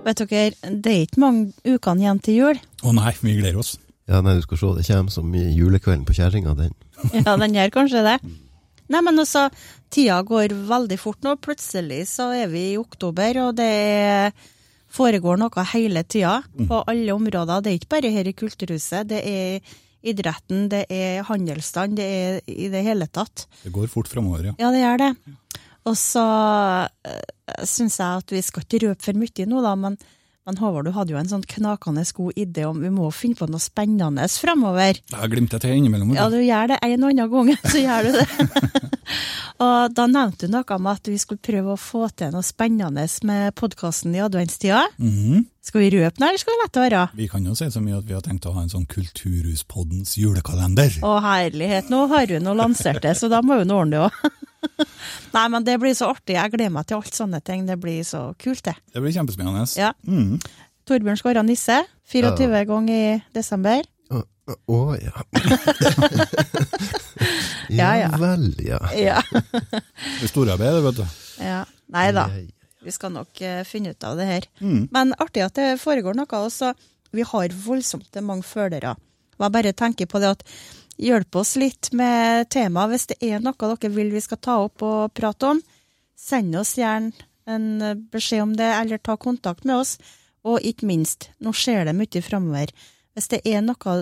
Vet 0.07 0.23
dere, 0.23 0.71
det 0.71 0.93
er 0.93 1.05
ikke 1.07 1.23
mange 1.23 1.51
ukene 1.67 2.05
igjen 2.05 2.23
til 2.23 2.37
jul. 2.41 2.61
Å 2.87 2.93
nei, 2.95 3.13
vi 3.21 3.37
gleder 3.41 3.59
oss. 3.59 3.75
Ja, 4.07 4.21
nei, 4.23 4.37
du 4.39 4.45
skal 4.45 4.61
se, 4.61 4.69
det 4.79 4.85
kommer 4.87 5.15
som 5.15 5.33
i 5.35 5.45
julekvelden 5.51 6.05
på 6.07 6.15
kjerringa, 6.15 6.55
den. 6.59 6.75
Ja, 7.27 7.35
den 7.41 7.57
gjør 7.57 7.73
kanskje 7.75 8.05
det. 8.07 8.19
Nei, 8.87 9.01
men 9.03 9.19
også, 9.19 9.49
tida 9.91 10.21
går 10.23 10.55
veldig 10.69 10.99
fort 11.03 11.27
nå. 11.27 11.33
Plutselig 11.43 12.05
så 12.13 12.29
er 12.39 12.47
vi 12.53 12.69
i 12.73 12.79
oktober, 12.79 13.41
og 13.49 13.57
det 13.59 13.73
foregår 14.97 15.41
noe 15.43 15.65
hele 15.73 16.05
tida 16.07 16.39
på 16.71 16.85
alle 16.87 17.17
områder. 17.17 17.65
Det 17.67 17.73
er 17.73 17.81
ikke 17.81 17.93
bare 17.97 18.13
her 18.15 18.31
i 18.31 18.37
Kulturhuset. 18.39 19.11
Det 19.11 19.19
er 19.27 19.75
idretten, 20.07 20.69
det 20.71 20.85
er 20.93 21.25
handelsstand, 21.27 21.99
det 21.99 22.07
er 22.07 22.39
i 22.47 22.69
det 22.71 22.85
hele 22.87 23.09
tatt. 23.11 23.49
Det 23.65 23.75
går 23.75 23.91
fort 23.91 24.07
framover, 24.13 24.53
ja. 24.53 24.55
Ja, 24.63 24.71
det 24.71 24.85
gjør 24.85 25.03
det. 25.03 25.11
Og 25.87 25.95
så 25.99 26.27
uh, 26.27 27.65
syns 27.67 28.01
jeg 28.01 28.23
at 28.23 28.35
vi 28.35 28.43
skal 28.45 28.67
ikke 28.67 28.85
røpe 28.89 29.07
for 29.07 29.19
mye 29.19 29.47
nå, 29.47 29.63
da, 29.63 29.75
men, 29.79 29.99
men 30.47 30.59
Håvard, 30.61 30.89
du 30.89 30.95
hadde 30.97 31.15
jo 31.15 31.21
en 31.21 31.31
sånn 31.31 31.47
knakende 31.47 32.03
god 32.17 32.41
idé 32.43 32.67
om 32.67 32.81
vi 32.83 32.91
må 32.95 33.11
finne 33.15 33.39
på 33.39 33.49
noe 33.51 33.63
spennende 33.63 34.27
fremover. 34.35 34.99
Jeg 35.13 35.33
glimter 35.33 35.63
til 35.63 35.79
innimellom. 35.79 36.15
Ja, 36.19 36.29
du. 36.33 36.41
gjør 36.43 36.75
det 36.75 36.81
en 36.83 37.07
og 37.07 37.15
annen 37.15 37.35
gang, 37.35 37.53
så 37.73 37.83
gjør 37.83 38.09
du 38.09 38.19
det. 38.19 38.93
og 39.67 39.95
da 39.95 40.07
nevnte 40.11 40.51
du 40.51 40.57
noe 40.57 40.79
om 40.79 40.89
at 40.91 41.13
vi 41.13 41.19
skulle 41.23 41.45
prøve 41.47 41.77
å 41.77 41.81
få 41.81 42.09
til 42.19 42.35
noe 42.35 42.47
spennende 42.47 43.07
med 43.29 43.55
podkasten 43.59 44.17
i 44.17 44.25
adventstida. 44.27 44.89
Mhm. 44.99 45.53
Skal 45.67 45.83
vi 45.83 45.89
røpe 45.97 46.15
den, 46.15 46.23
eller 46.29 46.39
skal 46.39 46.55
vi 46.55 46.59
la 46.61 46.67
det 46.71 46.83
være? 46.85 46.99
Vi 47.19 47.25
kan 47.27 47.47
jo 47.49 47.55
si 47.59 47.67
så 47.75 47.81
mye 47.83 47.97
at 47.99 48.05
vi 48.07 48.15
har 48.15 48.21
tenkt 48.23 48.45
å 48.47 48.53
ha 48.55 48.61
en 48.63 48.71
sånn 48.71 48.85
Kulturhuspoddens 48.87 50.13
julekalender. 50.15 51.01
Å 51.03 51.17
herlighet, 51.25 51.91
nå 51.91 52.05
har 52.13 52.31
hun 52.31 52.47
nå 52.47 52.55
lansert 52.55 53.03
det, 53.03 53.17
så 53.19 53.27
da 53.33 53.41
må 53.43 53.59
hun 53.59 53.75
ordne 53.75 53.97
det 53.97 54.05
òg. 54.07 54.37
Nei, 55.37 55.47
men 55.53 55.67
det 55.67 55.79
blir 55.83 55.97
så 55.97 56.11
artig. 56.15 56.37
Jeg 56.39 56.55
gleder 56.55 56.73
meg 56.75 56.87
til 56.89 57.01
alt 57.01 57.17
sånne 57.17 57.43
ting. 57.45 57.67
Det 57.69 57.79
blir 57.83 58.01
så 58.07 58.29
kult, 58.41 58.65
det. 58.69 58.77
Det 58.93 59.03
blir 59.05 59.15
kjempespennende. 59.17 59.67
Ja. 59.79 59.93
Mm. 60.07 60.39
Torbjørn 60.87 61.19
skal 61.21 61.35
være 61.35 61.47
nisse. 61.49 61.83
24 62.13 62.65
ganger 62.69 62.97
i 62.97 63.15
desember. 63.35 63.87
Å 64.15 64.23
å, 64.71 64.95
ja. 65.03 65.25
Ja, 67.67 67.89
ja. 67.99 68.11
vel, 68.15 68.53
ja. 68.63 68.79
Ja. 68.95 69.23
Det 69.33 70.29
er 70.29 70.31
storarbeid, 70.31 70.77
det, 70.77 70.83
vet 70.85 71.01
du. 71.01 71.07
ja. 71.43 71.65
Nei 71.91 72.11
da. 72.15 72.29
Ja, 72.31 72.45
ja. 72.45 72.53
Vi 72.87 72.93
skal 72.95 73.11
nok 73.15 73.41
uh, 73.43 73.65
finne 73.67 73.91
ut 73.95 74.05
av 74.07 74.15
det 74.19 74.27
her. 74.29 74.45
Mm. 74.63 74.85
Men 74.95 75.15
artig 75.19 75.43
at 75.43 75.57
det 75.59 75.81
foregår 75.83 76.15
noe. 76.15 76.39
Også. 76.39 76.71
Vi 77.15 77.25
har 77.27 77.55
voldsomt 77.65 78.19
mange 78.23 78.47
følgere. 78.47 78.93
Og 79.39 79.47
Jeg 79.47 79.55
bare 79.57 79.73
tenker 79.75 80.07
på 80.11 80.21
det 80.23 80.31
at 80.37 80.45
hjelp 80.99 81.37
oss 81.37 81.55
litt 81.57 81.91
med 81.93 82.49
temaet. 82.51 82.91
Hvis 82.95 83.07
det 83.13 83.17
er 83.23 83.41
noe 83.45 83.55
dere 83.77 83.91
vil 83.95 84.11
vi 84.15 84.21
skal 84.25 84.39
ta 84.43 84.59
opp 84.65 84.83
og 84.87 85.13
prate 85.17 85.51
om, 85.55 85.63
send 86.17 86.57
oss 86.57 86.77
gjerne 86.79 87.13
en 87.47 87.67
beskjed 88.11 88.43
om 88.43 88.55
det, 88.59 88.67
eller 88.81 88.99
ta 88.99 89.17
kontakt 89.17 89.65
med 89.65 89.77
oss. 89.77 89.97
Og 90.47 90.63
ikke 90.63 90.87
minst, 90.87 91.31
nå 91.43 91.53
skjer 91.55 91.85
det 91.87 91.95
mye 91.99 92.23
framover. 92.23 92.73
Hvis 93.15 93.29
det 93.33 93.43
er 93.47 93.63
noe 93.63 94.01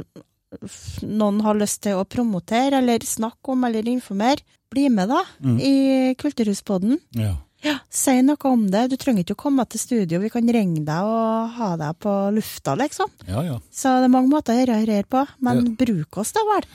noen 1.02 1.40
har 1.42 1.56
lyst 1.58 1.80
til 1.82 1.98
å 1.98 2.04
promotere, 2.06 2.78
eller 2.78 3.02
snakke 3.04 3.54
om, 3.54 3.64
eller 3.66 3.88
informere, 3.90 4.44
bli 4.70 4.88
med 4.88 5.08
da, 5.10 5.24
Mm. 5.42 5.58
i 5.60 6.14
Kulturhuspodden. 6.18 6.98
Ja. 7.18 7.36
Ja, 7.64 7.78
si 7.88 8.14
noe 8.24 8.50
om 8.50 8.66
det. 8.70 8.82
Du 8.92 8.96
trenger 9.00 9.24
ikke 9.24 9.36
å 9.38 9.42
komme 9.46 9.64
til 9.70 9.80
studio, 9.80 10.20
vi 10.20 10.30
kan 10.32 10.48
ringe 10.52 10.82
deg 10.84 11.08
og 11.08 11.54
ha 11.56 11.70
deg 11.80 11.96
på 12.04 12.12
lufta, 12.36 12.76
liksom. 12.78 13.10
ja, 13.30 13.44
ja. 13.46 13.56
Så 13.72 13.94
det 14.02 14.10
er 14.10 14.12
mange 14.12 14.32
måter 14.32 14.54
å 14.54 14.60
gjøre 14.60 14.84
dette 14.90 15.10
på, 15.12 15.24
men 15.44 15.72
bruk 15.80 16.20
oss 16.20 16.34
da 16.36 16.44
vel. 16.52 16.68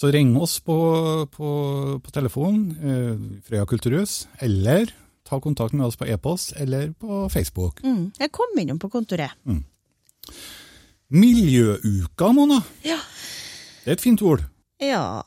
Så 0.00 0.08
ring 0.14 0.32
oss 0.40 0.60
på, 0.64 0.76
på, 1.34 1.48
på 2.00 2.12
telefon, 2.14 2.60
eh, 2.80 3.42
Frøya 3.44 3.66
kulturhus, 3.68 4.22
eller 4.40 4.94
ta 5.28 5.40
kontakt 5.44 5.74
med 5.76 5.90
oss 5.90 5.98
på 6.00 6.08
e-post 6.08 6.54
eller 6.56 6.94
på 6.96 7.26
Facebook. 7.28 7.82
Mm. 7.84 8.10
Jeg 8.18 8.32
kom 8.32 8.56
innom 8.58 8.80
på 8.80 8.88
kontoret. 8.90 9.36
Miljøuka, 11.10 12.30
Mona. 12.32 12.62
Ja. 12.86 12.96
Det 13.84 13.92
er 13.92 13.98
et 13.98 14.02
fint 14.02 14.22
ord. 14.22 14.46
Ja, 14.80 15.22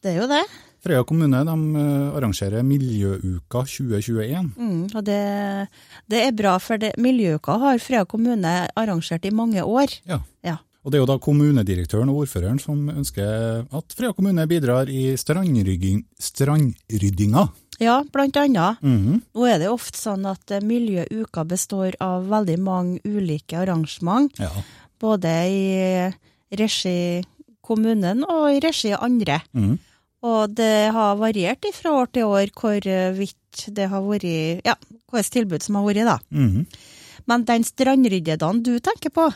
det 0.00 0.14
er 0.14 0.22
jo 0.22 0.30
det. 0.30 0.42
Frøya 0.80 1.04
kommune 1.04 1.42
de 1.44 1.54
eh, 1.76 2.16
arrangerer 2.16 2.64
Miljøuka 2.64 3.66
2021. 3.68 4.54
Mm, 4.56 4.86
og 4.96 5.04
det, 5.04 5.20
det 6.08 6.22
er 6.24 6.36
bra, 6.36 6.54
for 6.62 6.80
det, 6.80 6.94
Miljøuka 6.96 7.58
har 7.60 7.80
Frøya 7.84 8.06
kommune 8.08 8.54
arrangert 8.80 9.28
i 9.28 9.34
mange 9.34 9.64
år. 9.64 9.92
Ja. 10.08 10.22
Ja. 10.46 10.56
Og 10.80 10.92
det 10.92 10.96
er 10.96 11.02
jo 11.02 11.10
da 11.10 11.18
kommunedirektøren 11.20 12.08
og 12.08 12.22
ordføreren 12.22 12.60
som 12.62 12.88
ønsker 12.88 13.66
at 13.68 13.96
Frøya 13.96 14.14
kommune 14.16 14.46
bidrar 14.48 14.88
i 14.88 15.10
strandryddinga. 15.20 17.44
Ja, 17.80 18.02
blant 18.12 18.36
annet. 18.36 18.76
-hmm. 18.80 19.20
Nå 19.34 19.46
er 19.46 19.58
det 19.58 19.68
ofte 19.68 19.98
sånn 19.98 20.26
at 20.26 20.50
eh, 20.50 20.60
Miljøuka 20.60 21.44
består 21.44 21.92
av 22.00 22.28
veldig 22.28 22.58
mange 22.58 23.00
ulike 23.04 23.56
arrangement. 23.56 24.32
Ja. 24.38 24.50
Både 25.00 25.28
i 25.48 26.12
regi 26.56 27.24
kommunen 27.60 28.24
og 28.24 28.52
i 28.52 28.60
regi 28.60 28.92
andre. 28.92 29.40
Mhm. 29.52 29.78
Og 30.26 30.52
det 30.52 30.90
har 30.92 31.18
variert 31.20 31.64
fra 31.72 31.92
år 32.02 32.10
til 32.12 32.28
år 32.28 32.52
hvorvidt 32.56 33.66
det 33.72 33.88
har 33.90 34.04
vært 34.04 34.64
Ja, 34.66 34.76
hvilket 35.10 35.34
tilbud 35.36 35.64
som 35.64 35.80
har 35.80 35.86
vært, 35.88 36.08
da. 36.08 36.18
Mhm. 36.30 36.66
Men 37.28 37.44
den 37.46 37.62
strandryddedagen 37.62 38.62
du 38.64 38.72
tenker 38.82 39.12
på, 39.14 39.28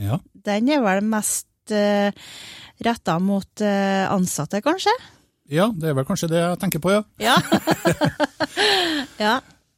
ja. 0.00 0.18
den 0.46 0.68
er 0.70 0.80
vel 0.80 1.02
mest 1.04 1.74
uh, 1.74 2.08
retta 2.80 3.18
mot 3.20 3.60
uh, 3.60 4.04
ansatte, 4.14 4.62
kanskje? 4.64 4.94
Ja, 5.52 5.66
det 5.68 5.90
er 5.90 5.98
vel 5.98 6.06
kanskje 6.08 6.30
det 6.30 6.40
jeg 6.40 6.60
tenker 6.62 6.80
på, 6.80 6.94
ja. 6.94 7.02
Ja. 7.20 7.36
ja. 9.26 9.34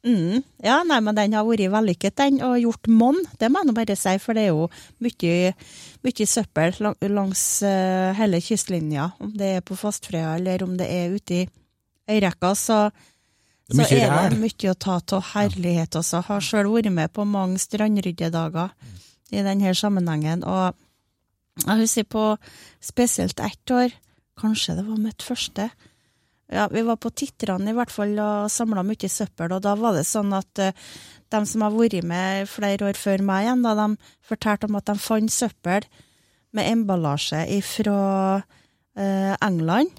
Mm. 0.07 0.43
ja, 0.63 0.77
nei, 0.87 0.99
men 1.03 1.17
den 1.17 1.35
har 1.35 1.43
vært 1.43 1.67
vellykket, 1.73 2.15
den, 2.21 2.39
og 2.45 2.55
gjort 2.61 2.87
monn, 2.87 3.19
det 3.41 3.49
må 3.51 3.59
jeg 3.61 3.67
nå 3.67 3.75
bare 3.75 3.97
si, 3.99 4.13
for 4.23 4.37
det 4.37 4.45
er 4.45 4.53
jo 4.53 4.69
mye, 5.03 5.51
mye 6.05 6.27
søppel 6.31 6.79
lang, 6.85 6.95
langs 7.11 7.43
uh, 7.67 8.15
hele 8.15 8.39
kystlinja, 8.43 9.09
om 9.23 9.33
det 9.35 9.51
er 9.57 9.65
på 9.67 9.75
Fastfrøya 9.79 10.37
eller 10.37 10.63
om 10.63 10.77
det 10.79 10.87
er 10.87 11.15
ute 11.17 11.41
i 11.41 11.43
øyrekka, 12.07 12.53
så, 12.55 12.79
er 12.87 13.83
så 13.83 13.99
er 13.99 14.31
det 14.31 14.39
mye 14.39 14.71
å 14.71 14.79
ta 14.79 14.97
av 15.01 15.31
herlighet 15.33 15.99
også. 15.99 16.23
Har 16.29 16.45
sjøl 16.45 16.71
vært 16.71 16.93
med 16.95 17.11
på 17.11 17.27
mange 17.27 17.59
strandryddedager 17.59 18.71
i 19.35 19.43
denne 19.43 19.75
sammenhengen, 19.75 20.47
og 20.47 20.71
jeg 21.65 21.81
husker 21.81 22.07
på 22.07 22.25
spesielt 22.83 23.41
ett 23.43 23.73
år, 23.73 23.91
kanskje 24.37 24.77
det 24.77 24.87
var 24.87 25.01
mitt 25.01 25.25
første, 25.25 25.71
ja, 26.53 26.67
vi 26.71 26.83
var 26.87 26.99
på 27.01 27.11
Titran 27.11 27.67
i 27.67 27.75
hvert 27.75 27.91
fall 27.91 28.15
og 28.23 28.51
samla 28.51 28.83
mye 28.87 29.09
søppel, 29.11 29.51
og 29.55 29.63
da 29.65 29.75
var 29.79 29.97
det 29.97 30.05
sånn 30.07 30.31
at 30.37 30.63
uh, 30.63 30.91
de 31.33 31.41
som 31.49 31.65
har 31.65 31.73
vært 31.75 32.05
med 32.07 32.47
flere 32.47 32.87
år 32.87 32.99
før 32.99 33.23
meg 33.27 33.47
igjen, 33.47 33.65
da, 33.65 33.73
de 33.75 34.13
fortalte 34.27 34.69
om 34.69 34.77
at 34.79 34.87
de 34.87 34.95
fant 35.01 35.33
søppel 35.33 35.87
med 36.55 36.69
emballasje 36.71 37.41
fra 37.67 37.97
England. 39.43 39.91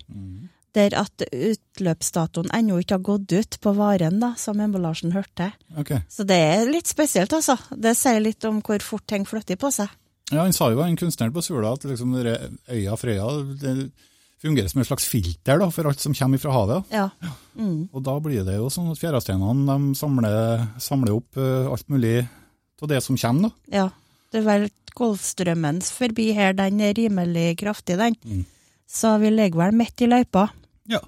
Der 0.75 0.95
at 0.97 1.23
utløpsdatoen 1.29 2.49
ennå 2.57 2.81
ikke 2.81 2.97
har 2.97 3.05
gått 3.05 3.33
ut 3.33 3.59
på 3.63 3.73
varen, 3.77 4.19
da, 4.23 4.33
som 4.41 4.59
emballasjen 4.61 5.13
hørte. 5.15 5.53
Okay. 5.79 6.01
Så 6.11 6.27
det 6.29 6.41
er 6.41 6.73
litt 6.73 6.91
spesielt, 6.91 7.33
altså. 7.37 7.59
Det 7.71 7.95
sier 7.97 8.21
litt 8.25 8.45
om 8.49 8.59
hvor 8.65 8.83
fort 8.85 9.07
ting 9.07 9.29
flytter 9.29 9.61
på 9.61 9.71
seg. 9.75 9.93
Ja, 10.33 10.43
Han 10.43 10.53
sa 10.53 10.71
jo, 10.73 10.81
en 10.85 10.99
kunstner 10.99 11.31
på 11.33 11.45
Sula, 11.45 11.73
at 11.73 11.87
liksom 11.89 12.17
øya 12.19 12.97
Frøya 13.01 13.29
det 13.61 13.77
fungerer 14.43 14.71
som 14.71 14.83
et 14.83 14.89
slags 14.89 15.07
filter 15.11 15.61
da, 15.61 15.69
for 15.75 15.89
alt 15.91 16.03
som 16.03 16.15
kommer 16.17 16.41
fra 16.43 16.55
havet. 16.55 16.93
Ja. 16.95 17.09
Mm. 17.59 17.89
Og 17.93 18.03
da 18.07 18.17
blir 18.23 18.45
det 18.47 18.59
jo 18.59 18.69
sånn 18.73 18.91
at 18.93 19.01
fjæresteinene 19.01 19.95
samler, 19.99 20.67
samler 20.83 21.17
opp 21.17 21.41
eh, 21.41 21.71
alt 21.71 21.89
mulig 21.91 22.21
av 22.83 22.93
det 22.93 23.03
som 23.05 23.19
kommer. 23.19 23.51
da. 23.51 23.81
ja. 23.83 23.89
Det 24.29 24.43
er 24.43 24.45
vel 24.45 24.67
Golfstrømmen 24.99 25.79
forbi 25.81 26.33
her, 26.37 26.57
den 26.59 26.83
er 26.85 26.97
rimelig 26.97 27.61
kraftig, 27.61 27.97
den. 28.01 28.17
Mm. 28.27 28.43
Så 28.89 29.15
vi 29.23 29.31
ligger 29.33 29.63
vel 29.63 29.79
midt 29.79 30.03
i 30.03 30.09
løypa. 30.11 30.49
Ja. 30.91 31.01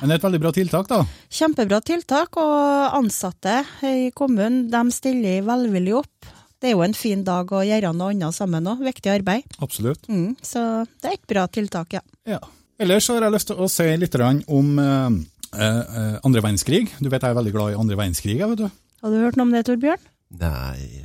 Men 0.00 0.10
det 0.10 0.16
er 0.16 0.18
et 0.18 0.26
veldig 0.26 0.40
bra 0.42 0.52
tiltak, 0.56 0.90
da. 0.90 0.98
Kjempebra 1.32 1.80
tiltak, 1.84 2.36
og 2.40 2.98
ansatte 2.98 3.62
i 3.86 4.10
kommunen 4.16 4.66
de 4.72 4.82
stiller 4.92 5.46
velvillig 5.46 5.94
opp. 6.02 6.30
Det 6.60 6.68
er 6.68 6.74
jo 6.74 6.84
en 6.84 6.96
fin 6.96 7.22
dag 7.24 7.48
å 7.56 7.62
gjøre 7.64 7.94
noe 7.96 8.12
annet 8.12 8.36
sammen 8.36 8.68
òg, 8.68 8.82
viktig 8.84 9.14
arbeid. 9.14 9.46
Absolutt. 9.64 10.04
Mm, 10.12 10.34
så 10.44 10.84
det 11.00 11.08
er 11.08 11.16
et 11.16 11.30
bra 11.30 11.46
tiltak, 11.48 11.96
ja. 11.96 12.02
Ja. 12.28 12.42
Ellers 12.80 13.10
har 13.12 13.20
jeg 13.20 13.32
lyst 13.34 13.50
til 13.50 13.58
å 13.60 13.66
si 13.68 13.84
litt 14.00 14.14
om 14.16 14.68
eh, 14.80 15.16
eh, 15.52 16.14
andre 16.24 16.40
verdenskrig. 16.40 16.86
Du 16.96 17.10
vet 17.12 17.20
jeg 17.20 17.34
er 17.34 17.36
veldig 17.36 17.52
glad 17.52 17.74
i 17.74 17.76
andre 17.76 17.98
verdenskrig, 17.98 18.38
vet 18.40 18.62
du. 18.62 18.70
Har 19.04 19.12
du 19.12 19.18
hørt 19.20 19.36
noe 19.36 19.48
om 19.48 19.52
det, 19.52 19.66
Torbjørn? 19.68 20.06
Nei 20.40 21.02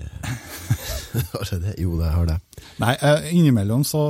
Har 1.34 1.50
jeg 1.50 1.60
det? 1.65 1.74
Jo, 1.82 1.98
det 2.00 2.13
har 2.13 2.29
det. 2.29 2.38
Nei, 2.79 2.94
eh, 2.96 3.27
innimellom 3.36 3.84
så, 3.88 4.05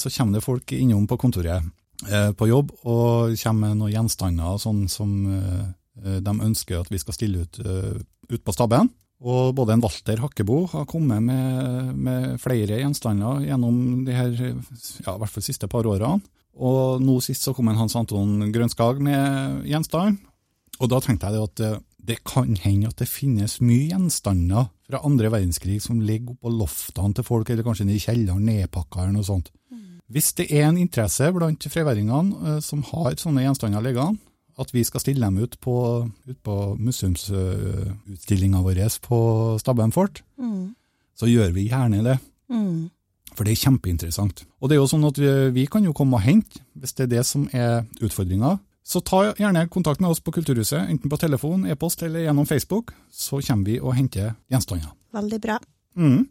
så 0.00 0.12
kommer 0.14 0.38
det 0.38 0.44
folk 0.46 0.72
innom 0.76 1.04
på 1.10 1.20
kontoret 1.20 1.68
eh, 2.08 2.32
på 2.32 2.48
jobb 2.48 2.72
og 2.88 3.36
kommer 3.42 3.68
med 3.68 3.82
noen 3.82 3.94
gjenstander 3.98 4.56
sånn 4.60 4.86
som 4.88 5.12
de 6.00 6.32
ønsker 6.32 6.80
at 6.80 6.88
vi 6.88 7.00
skal 7.02 7.12
stille 7.12 7.44
ut, 7.44 7.58
ut 7.60 8.40
på 8.46 8.56
stabben. 8.56 8.88
Og 9.20 9.52
både 9.52 9.74
en 9.76 9.82
Walter 9.84 10.22
Hakkebo 10.22 10.62
har 10.72 10.88
kommet 10.88 11.20
med, 11.20 11.90
med 11.92 12.40
flere 12.40 12.80
gjenstander 12.80 13.42
gjennom 13.44 14.06
de 14.06 14.14
her, 14.16 14.36
ja, 14.40 15.12
i 15.12 15.18
hvert 15.20 15.34
fall 15.34 15.44
siste 15.44 15.68
par 15.68 15.84
årene. 15.84 16.22
Og 16.60 17.00
nå 17.00 17.16
sist 17.24 17.46
så 17.46 17.54
kom 17.56 17.70
en 17.72 17.78
Hans 17.80 17.96
Anton 17.96 18.50
Grønskag 18.52 19.00
med 19.04 19.62
gjenstand. 19.68 20.18
Og 20.80 20.90
da 20.92 21.00
tenkte 21.04 21.30
jeg 21.32 21.46
at 21.48 21.62
eh, 21.64 21.78
det 22.10 22.18
kan 22.24 22.54
hende 22.56 22.88
at 22.88 23.00
det 23.00 23.08
finnes 23.08 23.58
mye 23.64 23.90
gjenstander 23.90 24.68
fra 24.88 25.00
andre 25.06 25.30
verdenskrig 25.32 25.78
som 25.84 26.00
ligger 26.04 26.34
oppå 26.34 26.52
loftene 26.52 27.14
til 27.16 27.24
folk, 27.26 27.50
eller 27.52 27.64
kanskje 27.66 27.86
nede 27.86 28.00
i 28.00 28.04
kjelleren, 28.04 28.44
nedpakka 28.48 29.02
eller 29.04 29.18
noe 29.18 29.28
sånt. 29.28 29.50
Hvis 30.10 30.32
det 30.40 30.48
er 30.50 30.64
en 30.66 30.80
interesse 30.80 31.28
blant 31.36 31.62
freværingene 31.70 32.56
eh, 32.56 32.60
som 32.64 32.82
har 32.88 33.14
sånne 33.20 33.44
gjenstander 33.44 33.84
liggende, 33.84 34.18
at 34.60 34.72
vi 34.74 34.82
skal 34.84 35.00
stille 35.00 35.24
dem 35.24 35.38
ut 35.40 35.54
på, 35.62 35.74
ut 36.28 36.40
på 36.44 36.54
museumsutstillinga 36.76 38.60
vår 38.64 38.80
på 39.06 39.20
Stabben 39.62 39.92
fort, 39.92 40.22
Mm. 40.36 40.74
så 41.16 41.26
gjør 41.28 41.52
vi 41.52 41.68
gjerne 41.68 42.02
det. 42.04 42.18
Mm. 42.50 42.90
For 43.36 43.46
det 43.46 43.54
er 43.54 43.62
kjempeinteressant. 43.62 44.44
Og 44.60 44.70
det 44.70 44.76
er 44.76 44.82
jo 44.82 44.88
sånn 44.90 45.06
at 45.08 45.20
vi, 45.20 45.30
vi 45.54 45.66
kan 45.70 45.86
jo 45.86 45.94
komme 45.96 46.18
og 46.18 46.24
hente, 46.24 46.62
hvis 46.78 46.96
det 46.98 47.06
er 47.06 47.14
det 47.14 47.24
som 47.28 47.46
er 47.56 47.86
utfordringa. 48.02 48.56
Så 48.90 49.02
ta 49.06 49.22
gjerne 49.38 49.68
kontakt 49.70 50.00
med 50.02 50.10
oss 50.10 50.22
på 50.24 50.32
Kulturhuset, 50.34 50.88
enten 50.90 51.12
på 51.12 51.18
telefon, 51.20 51.66
e-post 51.68 52.02
eller 52.02 52.24
gjennom 52.24 52.48
Facebook, 52.48 52.94
så 53.12 53.38
kommer 53.44 53.70
vi 53.70 53.78
og 53.78 53.94
henter 53.94 54.32
gjenstander. 54.50 54.90
Veldig 55.14 55.40
bra. 55.44 55.58
Mm. 55.98 56.24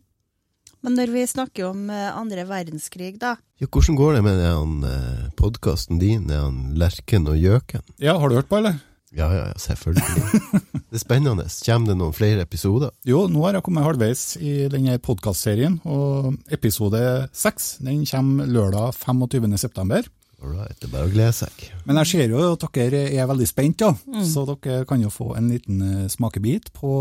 Men 0.84 0.96
når 0.96 1.12
vi 1.12 1.26
snakker 1.28 1.70
om 1.70 1.90
eh, 1.92 2.10
andre 2.16 2.46
verdenskrig, 2.48 3.18
da. 3.20 3.36
Ja, 3.60 3.68
hvordan 3.68 3.98
går 4.00 4.14
det 4.16 4.22
med 4.24 4.40
den 4.40 4.86
eh, 4.88 5.26
podkasten 5.40 6.00
din, 6.00 6.28
den 6.30 6.62
Lerken 6.80 7.28
og 7.28 7.40
Gjøken? 7.40 7.84
Ja, 8.00 8.16
har 8.20 8.32
du 8.32 8.38
hørt 8.40 8.52
på, 8.52 8.62
eller? 8.62 8.80
Ja, 9.16 9.28
ja, 9.34 9.48
ja, 9.50 9.58
selvfølgelig. 9.58 10.62
det 10.92 11.00
er 11.00 11.02
spennende. 11.02 11.48
Kommer 11.66 11.92
det 11.92 11.98
noen 11.98 12.14
flere 12.14 12.46
episoder? 12.46 12.94
Jo, 13.08 13.24
nå 13.32 13.42
har 13.48 13.58
jeg 13.58 13.66
kommet 13.66 13.88
halvveis 13.88 14.24
i 14.38 14.54
denne 14.70 15.00
podkastserien, 15.02 15.80
og 15.90 16.36
episode 16.54 17.02
seks 17.34 17.78
kommer 18.12 18.50
lørdag 18.50 18.94
25. 19.00 19.58
september. 19.58 20.06
Alright, 20.40 20.78
det 20.80 20.88
er 20.88 20.94
bare 20.94 21.10
å 21.10 21.12
glede 21.12 21.34
seg. 21.36 21.66
Men 21.84 22.00
jeg 22.00 22.12
ser 22.14 22.32
jo 22.32 22.44
at 22.54 22.64
dere 22.78 23.02
er 23.12 23.28
veldig 23.28 23.48
spent, 23.50 23.84
ja. 23.84 23.92
Mm. 24.08 24.24
så 24.24 24.46
dere 24.48 24.86
kan 24.88 25.02
jo 25.04 25.12
få 25.12 25.34
en 25.36 25.50
liten 25.52 25.82
eh, 25.84 26.06
smakebit 26.12 26.72
på 26.78 26.92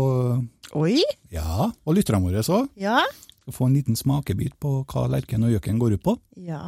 Oi! 0.77 0.99
Ja, 1.33 1.69
og 1.71 1.95
lytterne 1.95 2.21
våre 2.25 2.43
òg. 2.43 2.67
Ja. 2.77 2.99
Få 3.49 3.69
en 3.69 3.77
liten 3.77 3.97
smakebit 3.97 4.59
på 4.61 4.81
hva 4.83 5.07
Lerken 5.09 5.47
og 5.47 5.55
Gjøken 5.55 5.79
går 5.81 5.95
ut 5.97 6.03
på. 6.05 6.17
Ja. 6.45 6.67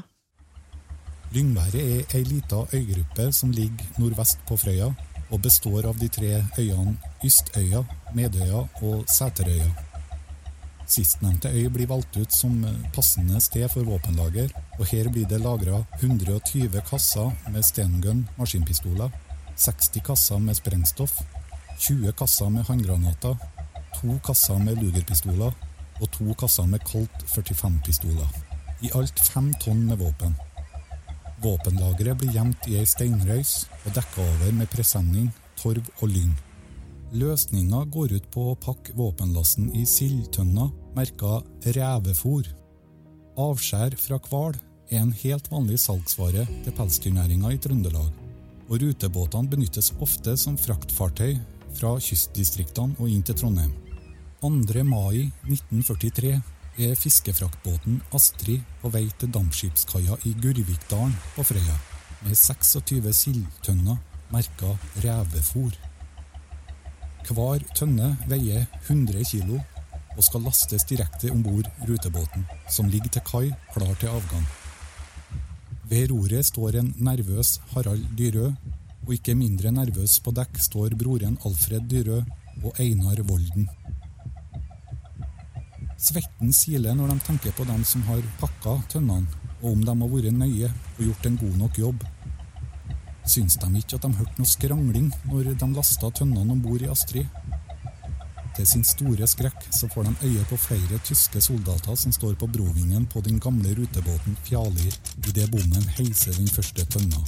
Lyngværet 1.36 1.76
er 1.82 2.16
ei 2.18 2.24
lita 2.28 2.64
øygruppe 2.74 3.30
som 3.36 3.52
ligger 3.56 4.00
nordvest 4.02 4.42
på 4.48 4.58
Frøya, 4.60 4.90
og 5.32 5.42
består 5.42 5.88
av 5.90 6.00
de 6.00 6.10
tre 6.12 6.44
øyene 6.60 6.98
Ystøya, 7.24 7.84
Medøya 8.16 8.66
og 8.84 9.06
Sæterøya. 9.10 9.70
Sistnevnte 10.92 11.48
øy 11.48 11.70
blir 11.72 11.88
valgt 11.88 12.18
ut 12.18 12.34
som 12.34 12.66
passende 12.94 13.40
sted 13.42 13.70
for 13.72 13.88
våpenlager, 13.88 14.50
og 14.80 14.86
her 14.92 15.08
blir 15.10 15.26
det 15.26 15.40
lagra 15.40 15.84
120 16.02 16.82
kasser 16.90 17.32
med 17.50 17.64
stengun 17.64 18.28
maskinpistoler, 18.38 19.10
60 19.56 20.04
kasser 20.06 20.38
med 20.38 20.56
sprengstoff, 20.60 21.22
20 21.80 22.12
kasser 22.12 22.50
med 22.50 22.64
håndgranater, 22.68 23.36
to 23.96 24.20
kasser 24.26 24.60
med 24.60 24.76
lugerpistoler 24.84 25.52
og 26.02 26.12
to 26.12 26.34
kasser 26.34 26.66
med 26.66 26.80
Colt 26.92 27.24
45-pistoler. 27.28 28.28
I 28.82 28.90
alt 28.96 29.20
fem 29.20 29.54
tonn 29.64 29.86
med 29.88 29.98
våpen. 30.02 30.36
Våpenlageret 31.42 32.20
blir 32.22 32.36
gjemt 32.36 32.68
i 32.70 32.76
ei 32.78 32.86
steinrøys 32.86 33.66
og 33.82 33.96
dekka 33.96 34.22
over 34.22 34.52
med 34.54 34.70
presenning, 34.70 35.32
torv 35.58 35.88
og 36.02 36.12
lyng. 36.12 36.34
Løsninga 37.18 37.82
går 37.92 38.14
ut 38.14 38.28
på 38.32 38.44
å 38.52 38.58
pakke 38.62 38.94
våpenlasten 38.96 39.72
i 39.76 39.82
sildtønner 39.90 40.70
merka 40.96 41.40
revefôr. 41.66 42.46
Avskjær 43.42 43.98
fra 43.98 44.20
hval 44.30 44.54
er 44.92 45.02
en 45.02 45.16
helt 45.24 45.50
vanlig 45.52 45.80
salgsvare 45.82 46.46
til 46.46 46.78
pelsdyrnæringa 46.78 47.56
i 47.56 47.60
Trøndelag, 47.64 48.14
og 48.70 48.78
rutebåtene 48.84 49.50
benyttes 49.50 49.92
ofte 50.00 50.38
som 50.38 50.60
fraktfartøy 50.62 51.40
fra 51.74 51.96
kystdistriktene 51.98 53.00
og 53.00 53.10
inn 53.10 53.26
til 53.26 53.40
Trondheim. 53.42 53.74
2. 54.42 54.84
mai 54.86 55.32
1943 55.50 56.38
er 56.80 56.96
fiskefraktbåten 56.96 58.00
Astrid 58.16 58.64
på 58.82 58.92
vei 58.94 59.08
til 59.20 59.32
dampskipskaia 59.34 60.16
i 60.28 60.34
Gurvikdalen 60.40 61.14
på 61.36 61.44
Frøya, 61.44 61.78
med 62.24 62.38
26 62.38 63.14
sildtønner 63.18 63.98
merka 64.32 64.76
revefôr. 65.04 65.76
Hver 67.32 67.64
tønne 67.78 68.16
veier 68.28 68.66
100 68.88 69.24
kilo 69.30 69.60
og 70.18 70.24
skal 70.26 70.44
lastes 70.44 70.88
direkte 70.88 71.32
om 71.32 71.44
bord 71.44 71.68
rutebåten, 71.88 72.46
som 72.70 72.90
ligger 72.92 73.12
til 73.16 73.26
kai 73.28 73.48
klar 73.74 73.94
til 74.00 74.12
avgang. 74.12 74.48
Ved 75.92 76.12
roret 76.12 76.48
står 76.48 76.80
en 76.80 76.94
nervøs 76.98 77.60
Harald 77.74 78.06
Dyrø, 78.18 78.52
og 79.08 79.14
ikke 79.16 79.36
mindre 79.36 79.72
nervøs 79.76 80.20
på 80.24 80.32
dekk 80.36 80.60
står 80.62 80.96
broren 81.00 81.38
Alfred 81.46 81.88
Dyrø 81.92 82.22
og 82.64 82.80
Einar 82.80 83.24
Volden. 83.28 83.70
Svetten 86.02 86.50
siler 86.50 86.96
når 86.98 87.12
de 87.12 87.24
tenker 87.28 87.54
på 87.54 87.66
dem 87.70 87.84
som 87.86 88.02
har 88.08 88.24
pakka 88.40 88.80
tønnene, 88.90 89.30
og 89.62 89.76
om 89.76 89.84
de 89.86 89.94
har 89.94 90.10
vært 90.10 90.34
nøye 90.34 90.70
og 90.72 91.04
gjort 91.06 91.28
en 91.30 91.38
god 91.38 91.60
nok 91.60 91.78
jobb. 91.78 92.06
Syns 93.30 93.60
de 93.62 93.70
ikke 93.78 94.00
at 94.00 94.08
de 94.08 94.18
hørte 94.18 94.42
noe 94.42 94.50
skrangling 94.50 95.12
når 95.30 95.52
de 95.62 95.68
lasta 95.76 96.10
tønnene 96.18 96.56
om 96.56 96.64
bord 96.64 96.82
i 96.82 96.90
Astrid? 96.90 97.30
Til 98.58 98.68
sin 98.68 98.84
store 98.84 99.30
skrekk 99.30 99.70
så 99.70 99.88
får 99.94 100.10
de 100.10 100.32
øye 100.32 100.48
på 100.50 100.58
flere 100.60 100.98
tyske 101.06 101.40
soldater 101.46 101.96
som 101.96 102.12
står 102.18 102.34
på 102.42 102.50
brovingen 102.50 103.06
på 103.06 103.22
den 103.22 103.38
gamle 103.40 103.78
rutebåten 103.78 104.36
Fjalir 104.48 104.98
idet 105.22 105.52
bommen 105.54 105.86
heiser 106.00 106.34
den 106.34 106.50
første 106.50 106.86
tønna. 106.98 107.22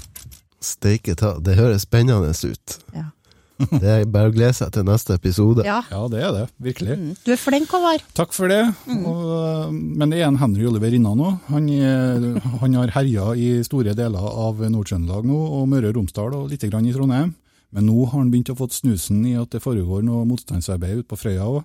Steike 0.63 1.13
ta, 1.19 1.35
det 1.39 1.59
høres 1.61 1.85
spennende 1.85 2.33
ut. 2.33 2.79
Ja. 2.95 3.11
Det 3.83 3.89
er 3.93 4.05
bare 4.09 4.31
å 4.31 4.33
glede 4.33 4.53
seg 4.57 4.71
til 4.75 4.83
neste 4.87 5.13
episode. 5.17 5.63
Ja. 5.67 5.81
Ja, 5.91 6.01
det 6.11 6.21
er 6.25 6.31
det. 6.35 6.43
Virkelig. 6.65 6.95
Mm. 6.99 7.11
Du 7.25 7.29
er 7.35 7.39
flink, 7.39 7.69
Håvard. 7.71 8.01
Takk 8.17 8.33
for 8.35 8.49
det. 8.51 8.61
Og, 8.89 9.73
men 9.73 10.09
det 10.11 10.19
er 10.21 10.27
en 10.27 10.39
Henry 10.41 10.65
Oliver 10.67 10.95
inna 10.97 11.13
nå. 11.15 11.29
Han, 11.51 11.69
er- 11.69 12.39
han 12.63 12.77
har 12.79 12.93
herja 12.97 13.27
i 13.37 13.51
store 13.67 13.93
deler 13.97 14.25
av 14.29 14.59
Nord-Trøndelag 14.73 15.27
nå, 15.29 15.37
og 15.59 15.67
Møre 15.71 15.91
og 15.93 15.99
Romsdal 15.99 16.33
og 16.39 16.49
litt 16.51 16.65
grann 16.69 16.89
i 16.89 16.95
Trondheim. 16.95 17.35
Men 17.73 17.87
nå 17.89 18.03
har 18.05 18.19
han 18.19 18.29
begynt 18.33 18.51
å 18.53 18.57
få 18.57 18.67
snusen 18.73 19.21
i 19.29 19.35
at 19.39 19.49
det 19.55 19.61
foregår 19.63 20.03
noe 20.05 20.25
motstandsarbeid 20.29 20.99
ute 21.03 21.09
på 21.09 21.17
Frøya 21.17 21.45
òg, 21.49 21.61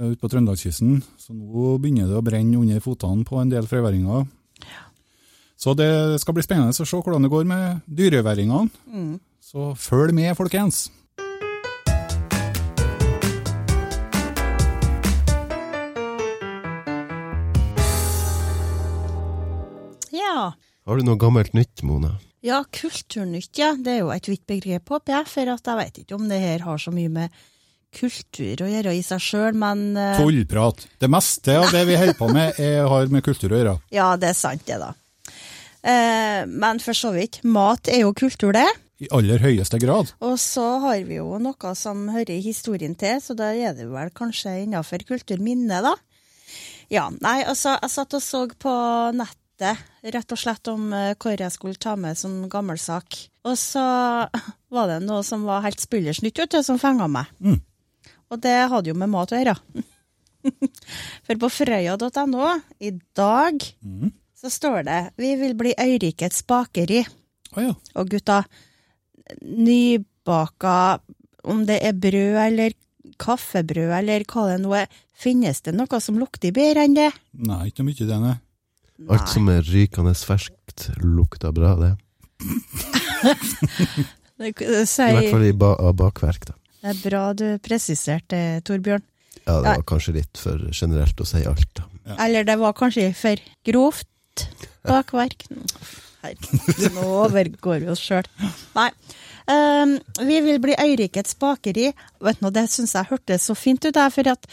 ute 0.00 0.18
på 0.22 0.30
Trøndelagskysten. 0.32 0.96
Så 1.20 1.34
nå 1.36 1.76
begynner 1.82 2.08
det 2.10 2.16
å 2.18 2.24
brenne 2.26 2.58
under 2.58 2.80
fotene 2.82 3.26
på 3.28 3.38
en 3.42 3.52
del 3.52 3.68
frøyværinger. 3.70 4.24
Så 5.62 5.76
det 5.78 5.90
skal 6.18 6.34
bli 6.34 6.42
spennende 6.42 6.74
å 6.74 6.86
se 6.86 6.98
hvordan 6.98 7.22
det 7.22 7.30
går 7.30 7.44
med 7.46 7.84
dyreværingene. 7.86 8.70
Mm. 8.90 9.12
Så 9.42 9.72
følg 9.74 10.14
med, 10.14 10.36
folkens! 10.38 10.84
Ja. 20.14 20.52
Har 20.86 20.94
du 20.94 21.02
noe 21.02 21.18
gammelt 21.18 21.56
nytt, 21.58 21.82
Mona? 21.82 22.14
Ja, 22.46 22.60
kulturnytt, 22.70 23.50
ja. 23.58 23.72
Det 23.74 23.96
er 23.96 23.98
jo 24.04 24.12
et 24.14 24.30
vidt 24.30 24.44
begrep, 24.46 24.86
håper 24.94 25.16
jeg. 25.16 25.26
For 25.32 25.50
at 25.56 25.72
jeg 25.72 25.80
vet 25.80 25.98
ikke 26.04 26.20
om 26.20 26.30
det 26.30 26.38
her 26.38 26.62
har 26.68 26.78
så 26.78 26.94
mye 26.94 27.10
med 27.10 27.42
kultur 27.98 28.62
å 28.62 28.70
gjøre 28.70 28.94
i 28.94 29.02
seg 29.02 29.26
sjøl, 29.26 29.58
men 29.58 29.82
uh... 29.98 30.22
Tullprat. 30.22 30.86
Det 31.02 31.10
meste 31.10 31.58
av 31.58 31.66
det 31.74 31.82
vi 31.90 31.98
holder 31.98 32.16
på 32.20 32.30
med, 32.30 32.62
er, 32.62 32.86
har 32.94 33.10
med 33.10 33.26
kultur 33.26 33.50
å 33.50 33.58
gjøre. 33.58 33.74
Ja, 33.90 34.12
det 34.14 34.30
er 34.30 34.38
sant, 34.38 34.62
det, 34.70 34.78
da. 34.78 34.94
Uh, 35.82 36.46
men 36.46 36.78
for 36.78 36.94
så 36.94 37.10
vidt. 37.18 37.42
Mat 37.42 37.90
er 37.90 38.04
jo 38.06 38.14
kultur, 38.14 38.54
det. 38.54 38.70
I 39.02 39.08
aller 39.10 39.42
høyeste 39.42 39.80
grad. 39.82 40.12
Og 40.22 40.36
så 40.38 40.64
har 40.84 41.02
vi 41.08 41.16
jo 41.18 41.38
noe 41.42 41.72
som 41.78 42.04
hører 42.12 42.38
historien 42.44 42.94
til, 42.98 43.18
så 43.24 43.34
da 43.38 43.50
er 43.54 43.74
det 43.74 43.88
vel 43.90 44.12
kanskje 44.14 44.60
innafor 44.62 45.02
kulturminne, 45.08 45.80
da. 45.82 45.94
Ja, 46.92 47.08
nei, 47.24 47.40
altså, 47.48 47.74
jeg 47.80 47.90
satt 47.90 48.14
og 48.18 48.22
så 48.22 48.44
på 48.60 48.74
nettet, 49.16 49.80
rett 50.14 50.34
og 50.34 50.38
slett 50.40 50.68
om 50.70 50.90
hvor 50.92 51.38
jeg 51.40 51.54
skulle 51.54 51.80
ta 51.80 51.94
med 51.96 52.18
som 52.18 52.42
gammelsak. 52.52 53.16
Og 53.48 53.56
så 53.58 53.82
var 54.72 54.90
det 54.90 55.00
noe 55.06 55.22
som 55.26 55.46
var 55.48 55.64
helt 55.66 55.80
spillers 55.82 56.20
nytt, 56.22 56.38
vet 56.38 56.58
som 56.66 56.78
fenga 56.82 57.08
meg. 57.10 57.30
Mm. 57.42 57.58
Og 58.32 58.40
det 58.42 58.56
hadde 58.70 58.92
jo 58.92 58.98
med 58.98 59.10
mat 59.12 59.32
å 59.32 59.38
gjøre. 59.40 59.56
For 61.26 61.38
på 61.38 61.50
frøya.no 61.52 62.48
i 62.82 62.92
dag 63.16 63.62
Mm. 63.82 64.12
så 64.34 64.50
står 64.50 64.84
det 64.84 65.00
'Vi 65.16 65.36
vil 65.38 65.54
bli 65.54 65.74
Øyrikets 65.78 66.42
bakeri'. 66.42 67.06
Å 67.56 67.60
ja. 67.62 67.74
Og 67.94 68.08
gutta, 68.10 68.44
nybaka, 69.42 71.00
om 71.48 71.64
det 71.66 71.80
er 71.82 71.98
brød 71.98 72.38
eller 72.46 72.76
kaffebrød 73.22 73.92
eller 73.98 74.24
hva 74.30 74.46
det 74.50 74.60
nå 74.62 74.74
er, 74.78 74.88
finnes 75.14 75.62
det 75.66 75.74
noe 75.76 76.00
som 76.02 76.18
lukter 76.20 76.54
bedre 76.54 76.86
enn 76.86 76.96
det? 76.98 77.10
Nei, 77.42 77.68
ikke 77.70 77.86
mye 77.86 77.98
det, 78.06 78.18
nei. 78.22 78.36
Alt 79.10 79.30
som 79.32 79.48
er 79.50 79.64
rykende 79.66 80.14
ferskt, 80.14 80.90
lukter 81.02 81.54
bra, 81.54 81.76
det. 81.80 81.94
Det, 84.42 84.48
I 84.58 85.12
hvert 85.14 85.28
fall 85.30 85.44
i 85.46 85.52
ba 85.54 85.68
bakverk, 85.94 86.48
da. 86.48 86.54
det 86.82 86.88
er 86.90 86.96
bra 87.04 87.20
du 87.36 87.44
presiserte, 87.62 88.38
Torbjørn. 88.66 89.04
Ja, 89.44 89.60
det 89.62 89.74
var 89.76 89.84
kanskje 89.86 90.16
litt 90.16 90.40
for 90.40 90.64
generelt 90.74 91.20
å 91.22 91.26
si 91.28 91.44
alt, 91.46 91.68
da. 91.78 91.84
Eller 92.24 92.42
det 92.48 92.56
var 92.58 92.74
kanskje 92.74 93.12
for 93.14 93.38
grovt 93.68 94.48
bakverk. 94.88 95.46
Herregud, 96.22 96.92
nå 96.94 97.06
overgår 97.24 97.82
vi 97.84 97.90
oss 97.92 98.02
sjøl. 98.02 98.26
Nei. 98.76 98.90
Um, 99.50 99.96
vi 100.22 100.38
vil 100.44 100.60
bli 100.62 100.76
Øyrikets 100.78 101.34
bakeri. 101.38 101.88
Vet 102.22 102.40
du, 102.40 102.50
Det 102.50 102.68
syns 102.70 102.94
jeg 102.94 103.10
hørtes 103.10 103.48
så 103.48 103.56
fint 103.58 103.84
ut. 103.84 103.94
der, 103.94 104.10
For 104.10 104.28
at 104.30 104.46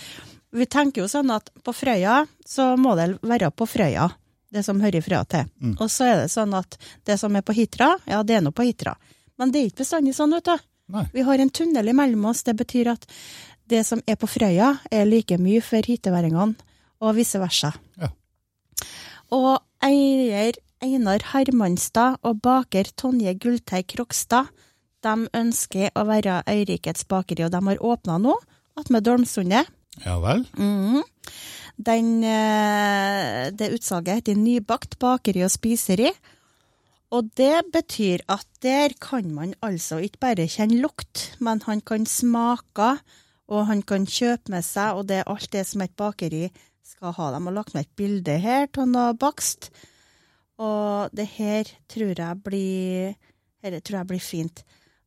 vi 0.52 0.66
tenker 0.66 1.04
jo 1.04 1.08
sånn 1.12 1.30
at 1.32 1.52
på 1.64 1.74
Frøya 1.78 2.24
så 2.46 2.72
må 2.78 2.96
det 2.98 3.20
være 3.22 3.52
på 3.54 3.68
Frøya, 3.70 4.08
det 4.50 4.64
som 4.66 4.82
hører 4.82 5.04
Frøya 5.06 5.26
til. 5.30 5.46
Mm. 5.62 5.76
Og 5.78 5.92
så 5.94 6.08
er 6.10 6.16
det 6.24 6.32
sånn 6.34 6.56
at 6.58 6.80
det 7.06 7.20
som 7.22 7.36
er 7.38 7.46
på 7.46 7.54
Hitra, 7.54 7.92
ja, 8.10 8.24
det 8.26 8.40
er 8.40 8.42
nå 8.42 8.52
på 8.52 8.66
Hitra. 8.66 8.96
Men 9.38 9.54
det 9.54 9.62
er 9.62 9.70
ikke 9.70 9.84
bestandig 9.84 10.16
sånn, 10.18 10.34
vet 10.34 10.50
du. 10.50 10.66
Nei. 10.90 11.06
Vi 11.14 11.22
har 11.22 11.38
en 11.38 11.54
tunnel 11.54 11.92
imellom 11.94 12.26
oss. 12.32 12.42
Det 12.44 12.56
betyr 12.58 12.90
at 12.96 13.06
det 13.70 13.84
som 13.86 14.02
er 14.10 14.18
på 14.18 14.28
Frøya, 14.28 14.72
er 14.90 15.06
like 15.06 15.38
mye 15.38 15.62
for 15.62 15.86
hytteværingene, 15.86 16.58
og 17.00 17.14
vice 17.16 17.40
versa. 17.40 17.70
Ja. 18.02 18.10
Og 19.38 19.52
eier 19.86 20.58
Einar 21.00 21.24
Hermanstad 21.32 22.18
og 22.28 22.42
baker 22.44 22.90
Tonje 23.00 23.32
Gullteig 23.40 23.86
Krokstad, 23.88 24.50
de 25.00 25.30
ønsker 25.32 25.94
å 25.96 26.04
være 26.04 26.42
Øyrikets 26.44 27.06
bakeri, 27.08 27.46
og 27.46 27.54
de 27.54 27.62
har 27.70 27.84
åpna 27.88 28.18
nå, 28.20 28.34
attmed 28.76 29.06
Dolmsundet. 29.08 29.70
Ja 30.04 30.18
vel. 30.20 30.44
Mhm. 30.58 31.00
Den, 31.80 32.22
eh, 32.22 33.50
det 33.56 33.72
utsalget 33.72 34.28
heter 34.28 34.36
Nybakt 34.36 35.00
bakeri 35.00 35.46
og 35.46 35.52
spiseri. 35.52 36.12
Og 37.12 37.32
det 37.38 37.72
betyr 37.72 38.20
at 38.28 38.46
der 38.62 38.90
kan 39.00 39.34
man 39.34 39.54
altså 39.64 40.04
ikke 40.04 40.20
bare 40.20 40.52
kjenne 40.52 40.82
lukt, 40.82 41.40
men 41.40 41.62
han 41.62 41.80
kan 41.80 42.06
smake, 42.06 43.00
og 43.48 43.68
han 43.68 43.84
kan 43.84 44.06
kjøpe 44.06 44.50
med 44.50 44.66
seg, 44.66 44.98
og 44.98 45.08
det 45.08 45.20
er 45.20 45.32
alt 45.32 45.50
det 45.54 45.66
som 45.66 45.82
et 45.82 45.96
bakeri 45.96 46.52
skal 46.84 47.14
ha. 47.14 47.32
De 47.32 47.46
har 47.46 47.54
lagt 47.54 47.74
med 47.74 47.86
et 47.86 47.96
bilde 47.96 48.38
her 48.38 48.68
av 48.78 48.86
noe 48.86 49.14
bakst, 49.14 49.72
og 50.60 51.14
det 51.16 51.26
her 51.38 51.70
tror 51.92 52.12
jeg 52.20 52.42
blir, 52.44 53.16
Dette 53.64 53.80
tror 53.84 54.02
jeg 54.02 54.10
blir 54.12 54.22
fint. 54.24 54.62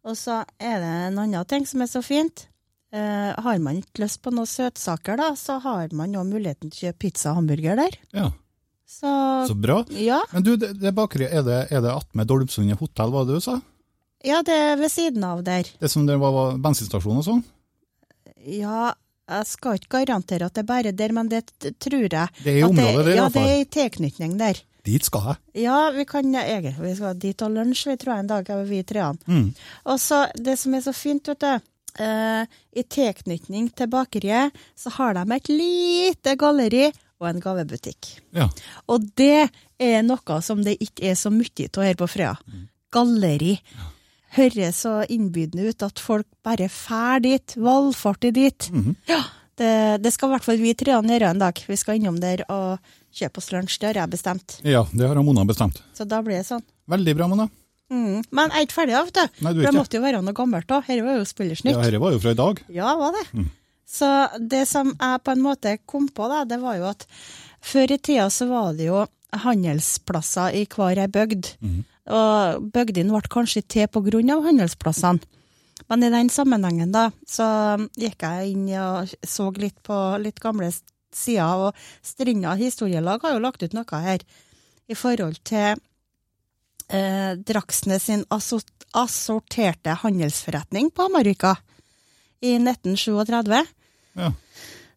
Og 0.05 0.17
så 0.19 0.41
er 0.61 0.81
det 0.83 0.93
en 1.09 1.19
annen 1.23 1.45
ting 1.49 1.65
som 1.69 1.85
er 1.85 1.91
så 1.93 2.01
fint. 2.05 2.47
Eh, 2.93 3.31
har 3.41 3.59
man 3.65 3.79
ikke 3.81 4.03
lyst 4.03 4.21
på 4.25 4.33
noen 4.35 4.49
søtsaker, 4.49 5.17
da, 5.21 5.31
så 5.39 5.59
har 5.65 5.93
man 5.97 6.13
jo 6.13 6.25
muligheten 6.29 6.69
til 6.73 6.77
å 6.77 6.89
kjøpe 6.91 7.01
pizza 7.07 7.31
og 7.33 7.39
hamburger 7.41 7.79
der. 7.81 7.97
Ja, 8.13 8.27
Så, 8.85 9.09
så 9.49 9.55
bra. 9.57 9.79
ja, 9.97 10.19
Men 10.35 10.45
du, 10.45 10.51
det, 10.61 10.75
det 10.83 10.93
bakeriet, 10.97 11.33
er 11.33 11.47
det, 11.47 11.61
er 11.73 11.81
det 11.81 11.95
attmed 11.95 12.29
Dolmsundet 12.29 12.77
hotell, 12.83 13.13
var 13.15 13.25
det 13.29 13.39
du 13.39 13.45
sa? 13.45 13.61
ja, 14.23 14.43
det 14.47 14.55
er 14.55 14.77
ved 14.79 14.93
siden 14.93 15.25
av 15.25 15.41
der. 15.47 15.67
Det 15.81 15.89
som 15.91 16.05
det 16.07 16.15
var, 16.21 16.31
var 16.37 16.59
bensinstasjon 16.63 17.23
og 17.23 17.25
sånn? 17.27 17.41
Ja, 18.45 18.93
jeg 19.33 19.49
skal 19.51 19.79
ikke 19.79 19.91
garantere 19.99 20.49
at 20.49 20.55
det 20.55 20.63
er 20.63 20.69
bare 20.69 20.93
der, 20.97 21.15
men 21.17 21.31
det 21.33 21.45
tror 21.81 22.07
jeg. 22.07 22.29
Det 22.43 22.53
er 22.53 22.61
i 22.61 22.67
området 22.67 23.07
der, 23.07 23.15
i 23.15 23.17
Ja, 23.19 23.27
det 23.33 23.43
er 23.49 23.59
i 23.61 23.67
tilknytning 23.79 24.39
der. 24.41 24.63
Dit 24.83 25.07
skal 25.07 25.29
jeg. 25.31 25.63
Ja, 25.63 25.91
vi 25.95 26.05
kan 26.09 26.35
egentlig 26.35 26.75
vi 26.81 26.95
skal 26.99 27.19
dit 27.23 27.43
og 27.47 27.53
lunsj, 27.55 27.85
vi 27.93 27.99
tror 28.01 28.17
jeg 28.17 28.25
en 28.25 28.33
dag, 28.33 28.49
vi 28.67 28.81
treene. 28.87 29.31
Mm. 29.31 29.53
Og 29.85 30.01
så, 30.03 30.25
det 30.35 30.57
som 30.59 30.75
er 30.75 30.83
så 30.87 30.97
fint, 30.97 31.33
vet 31.33 31.45
du, 31.45 31.69
Uh, 31.93 32.49
i 32.73 32.81
tilknytning 32.89 33.67
til 33.77 33.89
bakeriet, 33.93 34.55
så 34.73 34.89
har 34.95 35.13
de 35.13 35.27
et 35.35 35.49
lite 35.53 36.33
galleri 36.41 36.87
og 37.21 37.27
en 37.29 37.43
gavebutikk. 37.45 38.15
Ja. 38.33 38.47
Og 38.89 39.05
det 39.21 39.51
er 39.77 40.01
noe 40.07 40.39
som 40.41 40.63
det 40.65 40.79
ikke 40.81 41.11
er 41.11 41.19
så 41.21 41.29
mye 41.29 41.69
av 41.69 41.85
her 41.85 41.99
på 42.01 42.09
Frøya. 42.09 42.33
Galleri. 42.97 43.59
Høres 44.33 44.83
så 44.87 44.93
innbydende 45.13 45.69
ut 45.69 45.83
at 45.85 46.01
folk 46.01 46.27
bare 46.45 46.69
fær 46.73 47.21
dit, 47.21 47.55
valfarter 47.61 48.33
dit. 48.33 48.69
Ja, 49.09 49.21
det, 49.61 49.73
det 50.03 50.13
skal 50.15 50.31
i 50.31 50.33
hvert 50.37 50.47
fall 50.47 50.61
vi 50.63 50.73
treene 50.79 51.13
gjøre 51.13 51.33
en 51.35 51.43
dag. 51.43 51.59
Vi 51.69 51.77
skal 51.77 51.99
innom 52.01 52.17
der 52.23 52.45
og 52.49 52.79
kjøpe 53.13 53.43
oss 53.43 53.51
lunsj, 53.53 53.77
det 53.83 53.91
har 53.91 53.99
jeg 54.07 54.15
bestemt. 54.15 54.61
ja, 54.65 54.87
det 54.93 55.09
har 55.11 55.21
Mona 55.21 55.45
bestemt. 55.45 55.83
Så 55.93 56.07
da 56.09 56.23
blir 56.25 56.39
det 56.41 56.47
sånn. 56.49 56.65
Veldig 56.89 57.17
bra, 57.19 57.29
Mona. 57.29 57.49
Mm. 57.93 58.23
Men 58.33 58.49
jeg 58.49 58.57
er 58.63 58.65
ikke 58.65 58.79
ferdig, 58.79 58.95
da, 58.97 59.03
vet 59.05 59.19
du. 59.21 59.43
Nei, 59.45 59.53
du 59.53 59.59
For 59.61 59.69
er 59.69 59.73
det 59.75 59.77
måtte 59.83 59.99
jo 59.99 60.05
være 60.07 60.23
noe 60.25 60.33
gammelt 60.39 60.69
da. 60.71 60.79
Dette 60.87 61.05
var 61.05 61.19
jo 61.21 61.27
spillersnytt. 61.29 61.75
Ja, 61.77 61.83
dette 61.85 62.01
var 62.01 62.15
jo 62.17 62.23
fra 62.25 62.33
i 62.33 62.39
dag. 62.41 62.63
Ja, 62.73 62.95
var 62.97 63.13
det. 63.19 63.27
Mm. 63.37 63.51
Så 63.93 64.09
det 64.41 64.63
som 64.71 64.95
jeg 64.97 65.21
på 65.29 65.35
en 65.37 65.43
måte 65.45 65.75
kom 65.85 66.07
på, 66.09 66.29
da, 66.33 66.47
det 66.49 66.57
var 66.63 66.79
jo 66.81 66.87
at 66.89 67.05
før 67.61 67.93
i 67.93 67.99
tida 68.01 68.31
så 68.33 68.49
var 68.49 68.73
det 68.79 68.89
jo 68.89 69.03
handelsplasser 69.45 70.57
i 70.57 70.65
hver 70.73 71.01
ei 71.05 71.09
bygd. 71.13 71.53
Mhm. 71.61 71.83
Og 72.11 72.65
bygdene 72.75 73.15
ble 73.15 73.31
kanskje 73.31 73.63
til 73.63 73.87
på 73.91 74.03
grunn 74.03 74.33
av 74.35 74.43
handelsplassene. 74.47 75.23
Men 75.91 76.05
i 76.07 76.11
den 76.13 76.31
sammenhengen 76.31 76.93
da, 76.95 77.11
så 77.29 77.47
gikk 77.99 78.23
jeg 78.25 78.53
inn 78.55 78.69
og 78.81 79.11
så 79.27 79.49
litt 79.59 79.81
på 79.85 79.97
litt 80.23 80.39
gamle 80.41 80.71
sider, 81.13 81.69
og 81.69 82.07
Strinda 82.07 82.55
historielag 82.57 83.25
har 83.25 83.35
jo 83.35 83.43
lagt 83.43 83.65
ut 83.65 83.75
noe 83.77 84.03
her 84.05 84.23
i 84.89 84.97
forhold 84.97 85.41
til 85.49 85.77
eh, 86.89 87.35
Draksnes 87.37 88.09
sin 88.09 88.25
assorterte 88.31 89.99
handelsforretning 90.05 90.91
på 90.95 91.09
Amerika 91.11 91.57
i 92.43 92.57
1937. 92.59 93.61
Ja. 94.19 94.33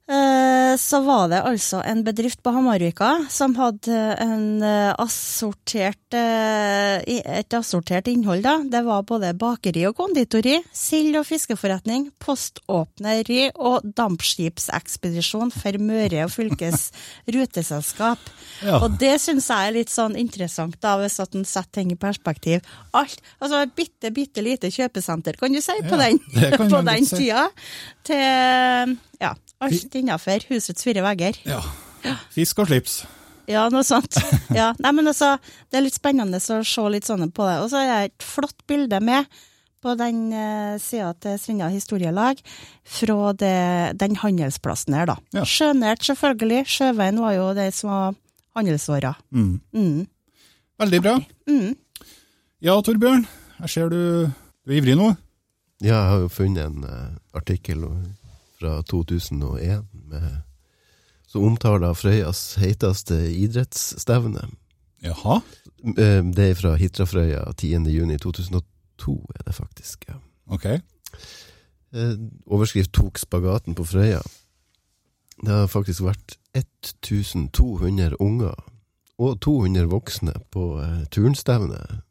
Eh, 0.07 0.75
Så 0.77 0.99
var 1.01 1.29
det 1.31 1.39
altså 1.41 1.79
en 1.87 2.03
bedrift 2.05 2.41
på 2.43 2.51
Hamarvika 2.53 3.25
som 3.31 3.55
hadde 3.57 3.95
en 4.21 4.61
eh, 4.61 4.91
assortert, 5.01 6.13
eh, 6.13 6.99
et 7.39 7.55
assortert 7.57 8.09
innhold. 8.11 8.43
da. 8.43 8.57
Det 8.69 8.81
var 8.85 9.01
både 9.07 9.31
bakeri 9.39 9.85
og 9.87 9.95
konditori, 9.97 10.59
sild- 10.75 11.15
og 11.17 11.25
fiskeforretning, 11.25 12.11
poståpneri 12.21 13.47
og 13.55 13.87
dampskipsekspedisjon 13.97 15.49
for 15.55 15.79
Møre 15.81 16.25
og 16.27 16.33
fylkes 16.35 16.91
ruteselskap. 17.33 18.19
Ja. 18.61 18.81
Og 18.83 18.99
det 18.99 19.15
syns 19.23 19.47
jeg 19.49 19.71
er 19.71 19.77
litt 19.79 19.89
sånn 19.95 20.19
interessant, 20.19 20.77
da, 20.83 20.97
hvis 21.01 21.17
at 21.23 21.33
en 21.39 21.47
setter 21.47 21.79
ting 21.81 21.95
i 21.95 21.97
perspektiv. 21.99 22.61
Alt, 22.93 23.17
altså 23.39 23.63
et 23.63 23.73
bitte, 23.75 24.11
bitte 24.13 24.43
lite 24.45 24.69
kjøpesenter, 24.69 25.39
kan 25.39 25.51
du 25.55 25.63
si, 25.63 25.79
på 25.87 25.97
Ja, 25.97 26.03
den, 26.05 26.19
på 26.75 26.83
den 26.85 27.09
tida. 27.09 27.47
Til 28.05 28.99
ja, 29.21 29.33
alt 29.63 29.95
innafor 29.95 30.47
husets 30.51 30.83
fire 30.85 31.03
vegger. 31.05 31.39
ja. 31.47 31.61
Fisk 32.35 32.59
og 32.61 32.67
slips. 32.69 32.99
Ja, 33.49 33.67
noe 33.73 33.85
sånt. 33.85 34.17
Ja, 34.55 34.71
nei, 34.81 34.91
men 34.95 35.09
altså, 35.09 35.35
det 35.69 35.79
er 35.79 35.85
litt 35.85 35.97
spennende 35.97 36.39
å 36.39 36.61
se 36.65 36.87
litt 36.91 37.07
sånne 37.07 37.31
på 37.33 37.45
det. 37.47 37.59
Og 37.63 37.69
så 37.71 37.81
er 37.81 37.89
det 37.89 37.99
et 38.09 38.25
flott 38.25 38.65
bilde 38.69 38.99
med 39.03 39.29
på 39.85 39.93
den 39.99 40.21
uh, 40.33 40.77
sida 40.81 41.11
til 41.21 41.37
Strinda 41.37 41.69
historielag 41.69 42.39
fra 42.97 43.33
det, 43.37 43.57
den 44.01 44.17
handelsplassen 44.17 44.97
her, 44.97 45.09
da. 45.11 45.17
Ja. 45.35 45.45
Sjønært, 45.45 46.05
selvfølgelig. 46.07 46.63
Sjøveien 46.71 47.21
var 47.21 47.35
jo 47.37 47.51
det 47.57 47.69
som 47.77 47.91
var 47.93 48.15
handelsåra. 48.57 49.13
Mm. 49.35 49.59
Mm. 49.75 50.01
Veldig 50.81 51.01
bra. 51.05 51.19
Mm. 51.49 51.75
Ja, 52.65 52.79
Torbjørn, 52.81 53.27
jeg 53.59 53.73
ser 53.75 53.93
du, 53.93 54.01
du 54.65 54.73
er 54.73 54.79
ivrig 54.79 54.97
nå. 54.97 55.11
Ja, 55.83 55.99
jeg 55.99 56.11
har 56.13 56.21
jo 56.23 56.31
funnet 56.33 56.65
en 56.65 56.87
uh, 56.87 57.17
artikkel 57.37 57.85
fra 58.59 58.81
2001 58.87 59.85
med, 60.07 60.41
som 61.27 61.43
omtaler 61.43 61.93
Frøyas 61.93 62.55
heiteste 62.61 63.17
idrettsstevne. 63.35 64.47
Jaha. 65.03 65.41
Eh, 65.97 66.21
Det 66.33 66.49
er 66.49 66.55
fra 66.55 66.75
Hitrafrøya 66.75 67.43
10.6.2002, 67.61 69.17
er 69.35 69.43
det 69.45 69.55
faktisk. 69.55 70.05
ja. 70.09 70.15
Ok. 70.47 70.65
Eh, 70.65 72.15
Overskrift 72.47 72.91
'Tok 72.93 73.17
spagaten 73.17 73.75
på 73.75 73.83
Frøya'. 73.83 74.23
Det 75.45 75.51
har 75.51 75.67
faktisk 75.67 76.01
vært 76.01 76.37
1200 76.53 78.15
unger 78.21 78.55
og 79.17 79.39
200 79.41 79.85
voksne 79.89 80.33
på 80.51 80.79
eh, 80.81 81.05
turnstevne 81.11 82.01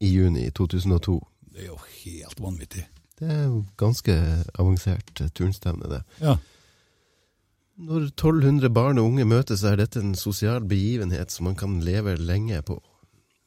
i 0.00 0.08
juni 0.14 0.50
2002. 0.50 1.20
Det 1.54 1.62
er 1.62 1.66
jo 1.66 1.78
helt 2.04 2.40
vanvittig. 2.40 2.86
Det 3.20 3.30
er 3.30 3.44
jo 3.46 3.62
ganske 3.78 4.14
avansert 4.58 5.22
eh, 5.22 5.30
turnstevne, 5.34 5.90
det. 5.90 6.02
Ja. 6.22 6.36
Når 7.74 8.10
1200 8.12 8.70
barn 8.74 9.00
og 9.02 9.12
unge 9.12 9.26
møtes, 9.26 9.64
er 9.66 9.78
dette 9.78 10.02
en 10.02 10.14
sosial 10.18 10.62
begivenhet 10.70 11.34
som 11.34 11.48
man 11.48 11.56
kan 11.58 11.80
leve 11.82 12.16
lenge 12.18 12.60
på. 12.66 12.78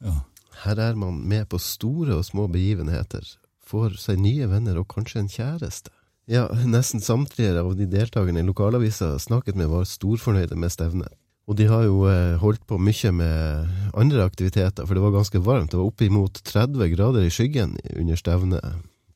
Ja. 0.04 0.20
Her 0.64 0.80
er 0.88 0.98
man 0.98 1.20
med 1.28 1.48
på 1.52 1.60
store 1.62 2.18
og 2.18 2.26
små 2.26 2.48
begivenheter, 2.52 3.24
får 3.68 3.96
seg 4.00 4.20
nye 4.20 4.48
venner 4.50 4.80
og 4.80 4.88
kanskje 4.90 5.22
en 5.22 5.32
kjæreste. 5.32 5.92
Ja, 6.28 6.44
nesten 6.68 7.00
samtlige 7.00 7.56
av 7.56 7.72
de 7.78 7.86
deltakerne 7.88 8.42
i 8.42 8.44
lokalavisa 8.44 9.14
snakket 9.20 9.56
med 9.56 9.70
var 9.72 9.88
storfornøyde 9.88 10.58
med 10.60 10.72
stevnet. 10.72 11.14
Og 11.48 11.56
de 11.56 11.64
har 11.70 11.86
jo 11.86 12.02
eh, 12.10 12.36
holdt 12.40 12.66
på 12.68 12.76
mye 12.76 13.12
med 13.16 13.92
andre 13.96 14.26
aktiviteter, 14.28 14.84
for 14.84 14.92
det 14.92 15.04
var 15.04 15.14
ganske 15.14 15.40
varmt. 15.40 15.72
Det 15.72 15.80
var 15.80 15.88
oppimot 15.88 16.42
30 16.44 16.90
grader 16.92 17.24
i 17.24 17.32
skyggen 17.32 17.78
under 17.96 18.20
stevnet 18.20 18.64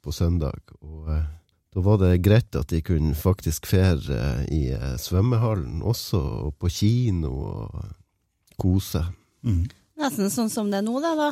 på 0.03 0.13
søndag. 0.15 0.59
Og 0.83 1.09
eh, 1.15 1.25
da 1.73 1.83
var 1.85 2.01
det 2.03 2.19
greit 2.25 2.57
at 2.59 2.69
de 2.73 2.83
kunne 2.85 3.15
faktisk 3.17 3.69
fære 3.71 4.17
eh, 4.19 4.43
i 4.53 4.63
eh, 4.77 4.97
svømmehallen 5.01 5.81
også, 5.87 6.21
og 6.49 6.57
på 6.61 6.71
kino 6.73 7.33
og 7.49 7.79
kose. 8.61 9.05
Mm. 9.47 9.65
Nesten 10.03 10.33
sånn 10.33 10.51
som 10.53 10.71
det 10.73 10.83
er 10.83 10.87
nå, 10.87 10.99
det, 11.03 11.13
da. 11.19 11.31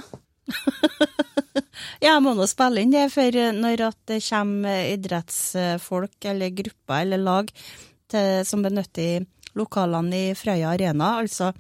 jeg 2.07 2.23
må 2.25 2.35
nå 2.37 2.47
spille 2.51 2.83
inn 2.85 2.95
det, 2.95 3.09
for 3.13 3.41
når 3.57 3.87
at 3.91 3.99
det 4.11 4.21
kommer 4.27 4.87
idrettsfolk 4.95 6.31
eller 6.33 6.55
grupper 6.63 7.05
eller 7.05 7.23
lag 7.23 7.51
til, 8.11 8.41
som 8.47 8.65
benytter 8.65 9.27
lokalene 9.59 10.25
i 10.31 10.33
Frøya 10.39 10.73
Arena, 10.77 11.17
altså 11.23 11.51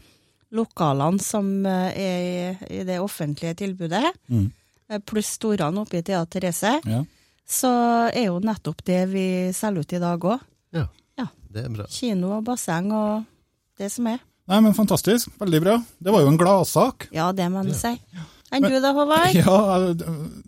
lokalene 0.55 1.23
som 1.23 1.51
er 1.67 1.93
i, 2.01 2.81
i 2.81 2.83
det 2.87 3.01
offentlige 3.03 3.57
tilbudet, 3.65 4.11
Mm. 4.31 4.49
Eh, 4.91 4.99
pluss 4.99 5.37
storene 5.39 5.81
oppe 5.85 6.01
i 6.01 6.03
Thea 6.03 6.25
Therese, 6.27 6.81
Ja. 6.85 7.05
så 7.49 7.71
er 8.13 8.27
jo 8.29 8.41
nettopp 8.45 8.83
det 8.87 9.09
vi 9.11 9.27
selger 9.57 9.81
ut 9.87 9.93
i 9.93 9.99
dag 10.03 10.21
òg. 10.21 10.41
Ja, 10.77 10.87
Ja. 11.19 11.27
det 11.53 11.65
er 11.65 11.71
bra. 11.71 11.87
Kino 11.89 12.37
og 12.39 12.45
basseng 12.45 12.93
og 12.93 13.25
det 13.79 13.91
som 13.93 14.07
er. 14.07 14.19
Nei, 14.51 14.61
men 14.61 14.75
fantastisk. 14.75 15.31
Veldig 15.39 15.61
bra. 15.63 15.77
Det 16.03 16.13
var 16.13 16.21
jo 16.23 16.29
en 16.29 16.39
gladsak. 16.39 17.09
Ja, 17.15 17.31
det 17.33 17.47
må 17.53 17.61
en 17.63 17.73
si. 17.75 17.93
Enn 18.53 18.63
du 18.67 18.81
da, 18.83 18.91
Håvard? 18.93 19.35
Ja, 19.35 19.95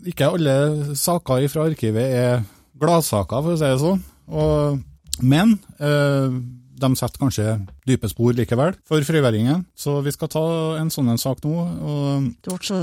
ikke 0.05 0.27
alle 0.33 0.95
saker 0.99 1.47
fra 1.47 1.69
arkivet 1.69 2.03
er 2.17 2.43
gladsaker, 2.77 3.41
for 3.45 3.53
å 3.53 3.57
si 3.57 3.63
det 3.63 3.79
sånn. 3.79 4.01
Og, 4.27 4.81
men 5.23 5.53
eh, 5.79 6.35
de 6.79 6.89
setter 6.97 7.21
kanskje 7.21 7.45
dype 7.87 8.09
spor 8.11 8.35
likevel 8.37 8.75
for 8.87 9.05
friværingen. 9.05 9.65
Så 9.77 9.99
vi 10.05 10.13
skal 10.15 10.31
ta 10.33 10.43
en 10.81 10.91
sånn 10.93 11.11
en 11.13 11.21
sak 11.21 11.43
nå. 11.45 11.53
Og 11.93 12.27
Du 12.45 12.51
så, 12.65 12.79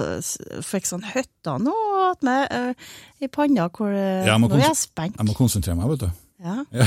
fikk 0.66 0.88
sånn 0.88 1.04
høtta 1.06 1.58
nå 1.62 1.74
attmed 2.10 2.50
uh, 2.54 2.90
i 3.20 3.28
panna. 3.32 3.68
Hvor, 3.74 3.92
eh, 3.92 4.26
Ja, 4.26 4.38
nå 4.38 4.50
er 4.54 4.66
jeg 4.68 4.80
spent. 4.80 5.16
jeg 5.18 5.28
må 5.28 5.36
konsentrere 5.36 5.78
meg, 5.78 5.90
vet 5.94 6.06
du. 6.06 6.10
Ja. 6.40 6.62
Ja. 6.72 6.86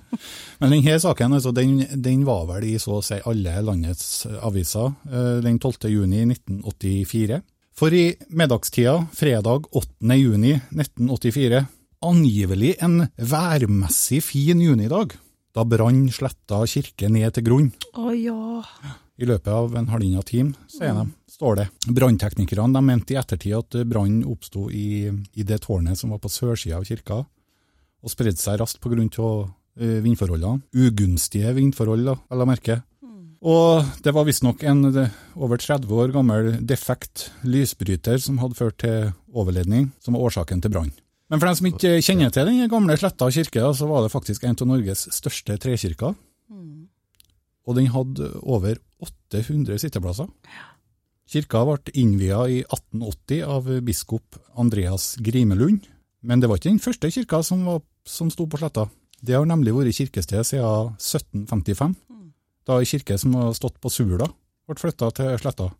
Men 0.60 0.74
denne 0.74 0.98
saken 1.00 1.32
altså, 1.36 1.52
den, 1.56 1.84
den 2.02 2.24
var 2.28 2.44
vel 2.48 2.66
i 2.68 2.74
så 2.82 2.98
å 2.98 3.04
si 3.04 3.20
alle 3.24 3.54
landets 3.64 4.26
aviser 4.42 4.90
uh, 5.08 5.38
den 5.44 5.58
12. 5.62 5.88
juni 5.92 6.24
1984. 6.26 7.40
For 7.80 7.94
i 7.96 8.10
middagstida 8.36 8.98
fredag 9.16 9.70
8. 9.72 10.16
juni 10.18 10.56
1984, 10.74 11.62
angivelig 12.04 12.74
en 12.84 13.06
værmessig 13.16 14.20
fin 14.24 14.60
junidag, 14.60 15.14
da 15.56 15.64
brann 15.66 16.04
Sletta 16.12 16.60
kirke 16.70 17.10
ned 17.12 17.34
til 17.36 17.46
grunn. 17.46 17.70
Å 17.98 18.12
ja. 18.14 18.62
I 19.20 19.28
løpet 19.28 19.50
av 19.52 19.74
en 19.76 19.90
halvannen 19.92 20.26
time, 20.26 20.54
sier 20.70 20.94
de, 20.96 21.06
står 21.28 21.58
det. 21.60 21.66
Brannteknikerne 21.92 22.82
mente 22.84 23.14
i 23.14 23.18
ettertid 23.20 23.56
at 23.58 23.80
brannen 23.90 24.24
oppsto 24.28 24.68
i, 24.72 25.10
i 25.10 25.46
det 25.46 25.62
tårnet 25.66 25.98
som 26.00 26.14
var 26.14 26.22
på 26.22 26.32
sørsida 26.32 26.78
av 26.78 26.86
kirka, 26.88 27.22
og 28.00 28.12
spredde 28.12 28.40
seg 28.40 28.60
raskt 28.62 28.80
pga. 28.82 29.26
Uh, 29.80 30.00
vindforholdene. 30.02 30.64
Ugunstige 30.74 31.52
vindforhold, 31.56 32.02
da, 32.04 32.16
vel 32.28 32.42
å 32.42 32.46
merke. 32.48 32.80
Og 33.40 33.86
det 34.04 34.12
var 34.12 34.26
visstnok 34.28 34.64
en 34.68 34.82
eh, 34.90 35.12
over 35.40 35.56
30 35.62 35.94
år 35.96 36.10
gammel 36.12 36.50
defekt 36.60 37.30
lysbryter 37.46 38.20
som 38.20 38.40
hadde 38.42 38.58
ført 38.58 38.76
til 38.82 39.14
overledning, 39.32 39.88
som 40.02 40.16
var 40.16 40.26
årsaken 40.28 40.60
til 40.60 40.74
brann. 40.74 40.90
Men 41.30 41.38
for 41.38 41.46
dem 41.46 41.58
som 41.60 41.68
ikke 41.70 41.92
kjenner 42.02 42.32
til 42.34 42.48
den 42.48 42.70
gamle 42.70 42.96
Sletta 42.98 43.28
kirke, 43.30 43.62
så 43.78 43.86
var 43.86 44.02
det 44.02 44.10
faktisk 44.10 44.44
en 44.44 44.58
av 44.58 44.66
Norges 44.66 45.06
største 45.14 45.54
trekirker. 45.62 46.16
Og 47.68 47.76
den 47.76 47.86
hadde 47.94 48.32
over 48.42 48.80
800 48.98 49.78
sitteplasser. 49.78 50.26
Kirka 51.30 51.62
ble 51.68 51.94
innvia 51.94 52.42
i 52.50 52.58
1880 52.64 53.44
av 53.46 53.68
biskop 53.86 54.40
Andreas 54.58 55.12
Grimelund, 55.22 55.86
men 56.26 56.42
det 56.42 56.50
var 56.50 56.58
ikke 56.58 56.72
den 56.72 56.82
første 56.82 57.10
kirka 57.14 57.44
som, 57.46 57.62
var, 57.68 57.84
som 58.02 58.32
sto 58.34 58.48
på 58.50 58.58
Sletta. 58.58 58.88
Det 59.22 59.36
har 59.36 59.46
nemlig 59.46 59.76
vært 59.76 59.94
kirkested 60.00 60.48
siden 60.48 60.96
1755, 60.98 61.94
da 62.66 62.80
ei 62.80 62.88
kirke 62.90 63.18
som 63.20 63.38
har 63.38 63.54
stått 63.54 63.78
på 63.78 63.92
Sula, 63.92 64.26
ble 64.66 64.82
flytta 64.82 65.12
til 65.14 65.38
Sletta. 65.38 65.70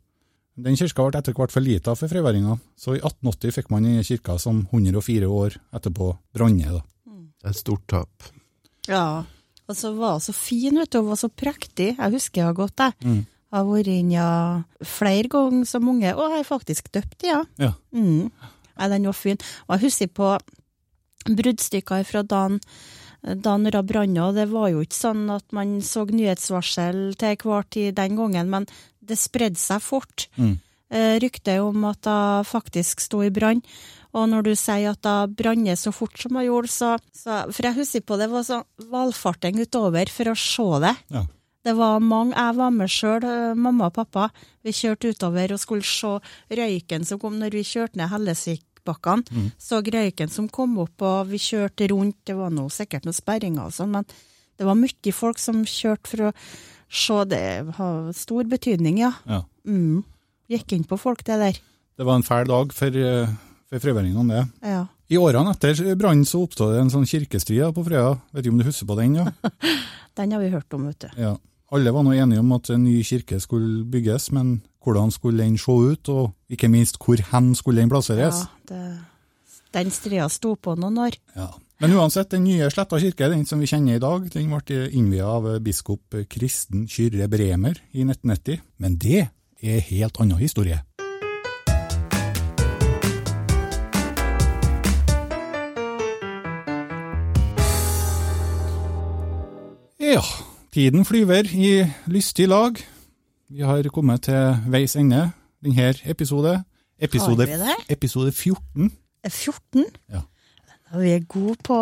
Den 0.64 0.76
kirka 0.76 1.06
ble 1.06 1.20
etter 1.20 1.36
hvert 1.36 1.52
for 1.54 1.64
lita 1.64 1.94
for 1.96 2.10
frøyværinga, 2.10 2.58
så 2.76 2.94
i 2.96 3.00
1880 3.00 3.56
fikk 3.56 3.70
man 3.72 3.86
denne 3.86 4.04
kirka 4.06 4.36
som 4.38 4.62
104 4.70 5.28
år 5.28 5.56
etterpå 5.76 6.12
brant 6.36 6.60
ned. 6.60 6.80
Et 7.44 7.56
stort 7.56 7.86
tap. 7.88 8.30
ja. 8.88 9.24
Og 9.70 9.76
så 9.78 9.92
var 9.94 10.16
hun 10.16 10.22
så 10.24 10.32
fin, 10.34 10.74
vet 10.80 10.90
du. 10.90 10.98
Hun 10.98 11.12
var 11.12 11.18
så 11.20 11.28
prektig. 11.30 11.92
Jeg 11.94 12.10
husker 12.10 12.42
henne 12.42 12.56
godt, 12.58 12.80
jeg. 12.82 12.96
Mm. 13.06 13.20
Jeg 13.22 13.54
har 13.54 13.68
vært 13.68 13.90
inne 13.92 14.16
ja, 14.16 14.30
flere 14.82 15.30
ganger 15.30 15.68
som 15.70 15.86
unge, 15.92 16.10
og 16.10 16.24
jeg 16.24 16.42
er 16.42 16.48
faktisk 16.48 16.90
døpt, 16.90 17.22
ja. 17.22 17.44
Ja. 17.58 17.70
Mm. 17.94 18.32
Ja, 18.74 18.88
den 18.90 19.06
var 19.06 19.14
fin. 19.14 19.38
Og 19.68 19.76
jeg 19.76 19.84
husker 19.84 20.10
på 20.10 20.32
bruddstykker 21.28 22.02
fra 22.08 22.24
dagen 22.26 22.58
da 23.20 23.56
når 23.60 23.76
det 23.76 23.86
branna. 23.90 24.30
Det 24.32 24.48
var 24.50 24.70
jo 24.72 24.82
ikke 24.82 24.96
sånn 24.96 25.26
at 25.34 25.46
man 25.54 25.78
så 25.84 26.06
nyhetsvarsel 26.08 27.12
til 27.20 27.36
hver 27.44 27.66
tid 27.70 27.98
den 27.98 28.16
gangen, 28.18 28.50
men 28.50 28.66
det 29.10 29.18
spredde 29.20 29.60
seg 29.60 29.82
fort. 29.84 30.28
Mm. 30.38 30.54
Eh, 30.90 31.16
Ryktet 31.22 31.62
om 31.62 31.84
at 31.90 32.02
det 32.06 32.46
faktisk 32.50 33.02
sto 33.04 33.22
i 33.22 33.30
brann. 33.34 33.62
Og 34.10 34.26
når 34.26 34.48
du 34.48 34.54
sier 34.58 34.90
at 34.90 35.02
det 35.06 35.36
branner 35.38 35.78
så 35.78 35.92
fort 35.94 36.18
som 36.18 36.34
hun 36.34 36.48
gjorde, 36.48 36.70
så, 36.72 36.94
så 37.14 37.44
For 37.54 37.68
jeg 37.68 37.78
husker 37.78 38.02
på 38.02 38.18
det 38.18 38.30
var 38.32 38.46
sånn 38.46 38.66
valfarting 38.90 39.60
utover 39.62 40.10
for 40.10 40.32
å 40.32 40.38
se 40.38 40.66
det. 40.82 40.96
Ja. 41.14 41.26
Det 41.60 41.74
var 41.76 42.00
mange, 42.00 42.32
Jeg 42.34 42.56
var 42.56 42.70
med 42.72 42.90
sjøl, 42.90 43.26
mamma 43.54 43.90
og 43.90 43.94
pappa. 43.98 44.30
Vi 44.64 44.72
kjørte 44.72 45.12
utover 45.12 45.52
og 45.52 45.60
skulle 45.60 45.86
se 45.86 46.16
røyken 46.56 47.04
som 47.06 47.20
kom 47.20 47.36
når 47.38 47.54
vi 47.58 47.66
kjørte 47.68 48.00
ned 48.00 48.10
Hellesvikbakkene. 48.10 49.28
Mm. 49.28 49.50
Så 49.60 49.82
røyken 49.84 50.32
som 50.32 50.48
kom 50.48 50.78
opp, 50.80 51.04
og 51.04 51.28
vi 51.30 51.38
kjørte 51.38 51.90
rundt. 51.92 52.16
Det 52.24 52.34
var 52.38 52.50
noe, 52.54 52.72
sikkert 52.72 53.04
noen 53.04 53.18
sperringer 53.18 53.68
og 53.68 53.76
sånn, 53.76 53.92
men 53.92 54.08
det 54.56 54.66
var 54.68 54.76
mye 54.76 55.12
folk 55.16 55.38
som 55.40 55.62
kjørte 55.68 56.10
for 56.10 56.26
å 56.30 56.32
se. 56.90 57.18
Det 57.30 57.42
har 57.76 58.12
stor 58.16 58.48
betydning, 58.50 59.00
ja. 59.02 59.12
Ja. 59.26 59.44
Mm. 59.66 60.02
Gikk 60.50 60.74
inn 60.74 60.86
på 60.88 60.98
folk, 60.98 61.22
det 61.26 61.38
der. 61.40 61.60
Det 61.96 62.06
var 62.06 62.18
en 62.18 62.26
fæl 62.26 62.48
dag 62.48 62.72
for, 62.74 62.96
eh, 62.96 63.34
for 63.70 63.82
frøyværingene, 63.82 64.34
det. 64.34 64.46
Ja. 64.66 64.86
I 65.10 65.18
årene 65.18 65.52
etter 65.54 65.94
brannen 65.98 66.26
så 66.26 66.44
oppstod 66.44 66.74
det 66.74 66.82
en 66.84 66.92
sånn 66.92 67.06
kirkestrid 67.08 67.74
på 67.74 67.84
Frøya. 67.86 68.18
Vet 68.32 68.44
ikke 68.44 68.54
om 68.54 68.60
du 68.60 68.66
husker 68.68 68.86
på 68.86 68.96
den? 69.00 69.16
ja? 69.18 69.30
Den 70.18 70.32
har 70.34 70.42
vi 70.42 70.50
hørt 70.52 70.74
om, 70.74 70.86
vet 70.86 71.06
du. 71.06 71.08
Ja. 71.18 71.36
Alle 71.70 71.92
var 71.94 72.02
nå 72.02 72.12
enige 72.14 72.42
om 72.42 72.50
at 72.52 72.70
en 72.74 72.82
ny 72.84 72.96
kirke 73.06 73.38
skulle 73.42 73.84
bygges, 73.86 74.30
men 74.34 74.60
hvordan 74.82 75.12
skulle 75.14 75.42
den 75.44 75.58
se 75.58 75.70
ut, 75.70 76.08
og 76.10 76.32
ikke 76.50 76.70
minst 76.70 76.98
hvor 76.98 77.20
hen 77.30 77.52
skulle 77.54 77.82
den 77.82 77.90
plasseres? 77.90 78.42
Ja, 78.42 78.70
det, 78.70 78.80
den 79.76 79.90
strida 79.94 80.26
sto 80.32 80.56
på 80.58 80.74
noen 80.78 80.98
år. 81.06 81.18
Ja. 81.36 81.50
Men 81.80 81.94
uansett, 81.96 82.28
den 82.28 82.42
nye 82.44 82.66
Sletta 82.68 82.98
kirke, 83.00 83.30
den 83.32 83.46
som 83.48 83.60
vi 83.62 83.66
kjenner 83.70 83.96
i 83.96 84.00
dag, 84.02 84.26
den 84.34 84.50
ble 84.52 84.82
innvia 84.92 85.24
av 85.32 85.46
biskop 85.64 86.12
Kristen 86.28 86.82
Kyrre 86.84 87.24
Bremer 87.32 87.78
i 87.96 88.02
1990. 88.04 88.58
Men 88.76 88.98
det 89.00 89.22
er 89.64 89.86
helt 89.86 90.20
annen 90.20 90.36
historie. 90.36 90.82
Ja, 100.04 100.24
tiden 100.76 101.08
flyver 101.08 101.48
i 101.48 101.70
lystig 102.12 102.50
lag. 102.52 102.76
Vi 103.48 103.64
har 103.64 103.88
kommet 103.88 104.28
til 104.28 104.68
veis 104.68 104.98
ende 105.00 105.30
denne 105.64 105.94
episode. 106.04 106.58
Episode, 107.00 107.48
episode 107.88 108.36
14. 108.36 108.92
14? 109.24 109.86
Ja. 110.12 110.26
Vi 110.90 111.12
er 111.14 111.22
gode 111.30 111.54
på, 111.62 111.78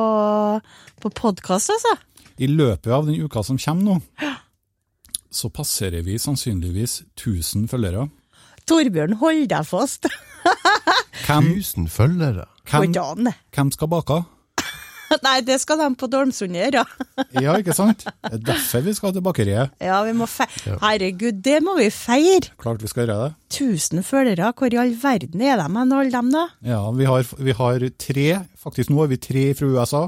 på 1.01 1.11
podkast, 1.17 1.71
altså. 1.73 1.95
I 2.39 2.47
løpet 2.51 2.93
av 2.93 3.07
den 3.09 3.17
uka 3.25 3.43
som 3.43 3.59
kommer 3.59 3.83
nå, 3.85 4.33
så 5.31 5.49
passerer 5.53 6.05
vi 6.07 6.19
sannsynligvis 6.21 7.01
1000 7.17 7.69
følgere. 7.73 8.07
Torbjørn, 8.69 9.17
hold 9.23 9.47
deg 9.51 9.65
fast. 9.67 10.07
Hvem, 11.27 11.49
Tusen 11.57 11.89
følgere. 11.93 12.45
hvem, 12.69 12.93
hvem 13.55 13.71
skal 13.75 13.89
bake? 13.89 14.23
Nei, 15.25 15.39
det 15.47 15.59
skal 15.63 15.81
de 15.81 15.89
på 15.99 16.09
Dolmsundet 16.11 16.61
gjøre. 16.69 16.85
Ja, 17.45 17.57
ikke 17.61 17.75
sant? 17.77 18.05
Det 18.25 18.39
er 18.39 18.45
derfor 18.51 18.85
vi 18.87 18.95
skal 18.97 19.13
til 19.15 19.25
bakeriet. 19.25 19.75
Ja, 19.83 19.99
vi 20.07 20.15
må 20.17 20.27
feire. 20.31 20.79
Herregud, 20.83 21.41
det 21.45 21.59
må 21.65 21.75
vi 21.79 21.89
feire! 21.95 22.53
Klart 22.61 22.83
vi 22.83 22.91
skal 22.91 23.05
gjøre 23.07 23.19
det. 23.25 23.33
Tusen 23.59 24.05
følgere, 24.07 24.53
hvor 24.57 24.73
i 24.73 24.81
all 24.81 24.95
verden 25.03 25.43
er 25.45 25.59
de 25.61 25.67
hen, 25.67 25.93
alle 25.99 26.15
dem 26.15 26.31
da? 26.35 26.47
Ja, 26.67 26.81
vi 26.95 27.09
har, 27.09 27.27
vi 27.39 27.57
har 27.59 27.85
tre, 28.01 28.29
faktisk 28.59 28.93
nå 28.93 29.03
har 29.03 29.13
vi 29.13 29.21
tre 29.23 29.45
fra 29.59 29.69
USA. 29.75 30.07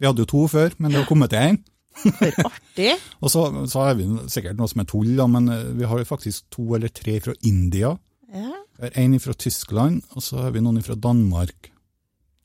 Vi 0.00 0.08
hadde 0.08 0.24
jo 0.24 0.30
to 0.30 0.46
før, 0.52 0.76
men 0.78 0.92
det 0.92 1.02
har 1.02 1.08
kommet 1.10 1.32
til 1.34 1.50
én. 1.50 1.60
For 2.00 2.46
artig. 2.46 2.94
Og 3.22 3.32
så, 3.32 3.42
så 3.68 3.88
har 3.88 3.98
vi 3.98 4.06
sikkert 4.32 4.60
noe 4.60 4.70
som 4.70 4.84
er 4.84 4.88
tull, 4.88 5.10
da, 5.18 5.26
men 5.28 5.50
eh, 5.52 5.66
vi 5.76 5.88
har 5.90 6.06
faktisk 6.08 6.46
to 6.54 6.70
eller 6.78 6.92
tre 6.94 7.18
fra 7.24 7.34
India. 7.46 7.92
Ja. 8.32 8.54
En 8.96 9.18
fra 9.20 9.34
Tyskland, 9.36 10.00
og 10.16 10.24
så 10.24 10.46
har 10.46 10.54
vi 10.54 10.62
noen 10.64 10.80
fra 10.84 10.96
Danmark. 10.96 11.68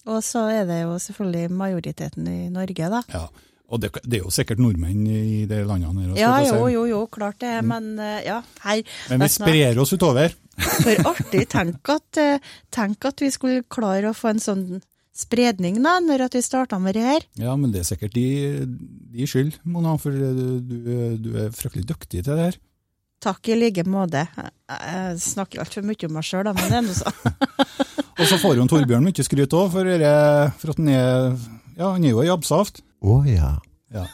Og 0.06 0.22
så 0.26 0.46
er 0.54 0.70
det 0.70 0.84
jo 0.84 0.96
selvfølgelig 1.02 1.52
majoriteten 1.58 2.28
i 2.30 2.40
Norge, 2.54 2.90
da. 2.94 3.02
Ja, 3.10 3.26
Og 3.66 3.82
det, 3.82 3.90
det 4.06 4.20
er 4.20 4.26
jo 4.28 4.34
sikkert 4.34 4.60
nordmenn 4.62 5.06
i 5.10 5.46
de 5.50 5.62
landene 5.66 6.04
her. 6.04 6.12
også, 6.12 6.22
Ja, 6.22 6.34
jo, 6.46 6.68
jo, 6.70 6.84
jo, 6.92 7.00
klart 7.10 7.40
det, 7.42 7.54
men 7.66 7.96
eh, 7.98 8.20
ja, 8.28 8.42
her 8.62 8.84
Men 9.10 9.24
vi 9.24 9.26
er 9.26 9.34
sprer 9.34 9.80
oss 9.82 9.94
utover. 9.96 10.36
For 10.62 11.02
artig. 11.12 11.48
Tenk 11.50 11.90
at, 11.90 12.20
eh, 12.22 12.52
tenk 12.70 13.08
at 13.10 13.26
vi 13.26 13.32
skulle 13.34 13.66
klare 13.66 14.12
å 14.12 14.16
få 14.18 14.36
en 14.36 14.44
sånn 14.44 14.68
spredning 15.16 15.80
da, 15.82 15.98
når 16.04 16.28
at 16.28 16.38
vi 16.38 16.44
starta 16.46 16.78
med 16.80 16.94
det 16.98 17.08
her. 17.08 17.26
Ja, 17.40 17.56
men 17.58 17.74
det 17.74 17.82
er 17.82 17.90
sikkert 17.90 18.14
de, 18.14 18.28
de 19.16 19.28
skyld, 19.28 19.58
Mona, 19.64 19.96
for 19.98 20.12
du, 20.14 20.60
du, 20.62 20.80
du 21.24 21.30
er 21.40 21.54
fryktelig 21.56 21.88
dyktig 21.90 22.22
til 22.22 22.34
det 22.36 22.50
her. 22.52 22.62
Takk 23.26 23.48
i 23.50 23.56
like 23.58 23.86
måte. 23.90 24.28
Jeg 24.70 25.22
snakker 25.24 25.64
altfor 25.64 25.86
mye 25.88 26.06
om 26.06 26.18
meg 26.20 26.28
sjøl, 26.28 26.52
men 26.52 26.68
det 26.70 26.78
er 26.78 26.86
nå 26.86 26.98
sånn. 27.00 28.04
Og 28.16 28.28
så 28.30 28.40
får 28.40 28.60
jo 28.60 28.66
Torbjørn 28.72 29.04
mye 29.06 29.26
skryt 29.28 29.56
òg, 29.56 29.72
for, 29.74 29.90
for 30.62 30.74
at 30.74 30.82
han 30.82 30.92
er 30.92 31.34
Ja, 31.76 31.92
han 31.92 32.04
er 32.04 32.14
jo 32.14 32.24
i 32.24 32.32
Absaft. 32.32 32.80
Å 33.04 33.20
ja. 33.28 33.56
Ja. 33.96 34.06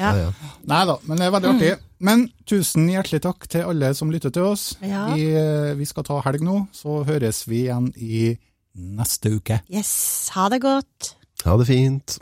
Ja. 0.00 0.10
ja, 0.14 0.16
ja. 0.16 0.50
Nei 0.70 0.80
da, 0.88 0.94
men 1.04 1.18
det 1.20 1.26
er 1.26 1.32
veldig 1.34 1.50
artig. 1.50 1.70
Men 2.00 2.22
tusen 2.48 2.86
hjertelig 2.88 3.20
takk 3.26 3.44
til 3.52 3.66
alle 3.68 3.92
som 3.98 4.12
lytter 4.12 4.32
til 4.34 4.46
oss. 4.48 4.70
Ja. 4.80 5.10
Vi, 5.12 5.26
eh, 5.36 5.72
vi 5.76 5.88
skal 5.88 6.06
ta 6.06 6.20
helg 6.24 6.44
nå, 6.46 6.62
så 6.72 7.02
høres 7.08 7.42
vi 7.50 7.66
igjen 7.66 7.90
i 8.00 8.30
neste 8.74 9.34
uke. 9.36 9.60
Yes, 9.68 9.92
ha 10.36 10.48
det 10.52 10.62
godt. 10.64 11.14
Ha 11.44 11.56
det 11.60 11.68
fint. 11.68 12.20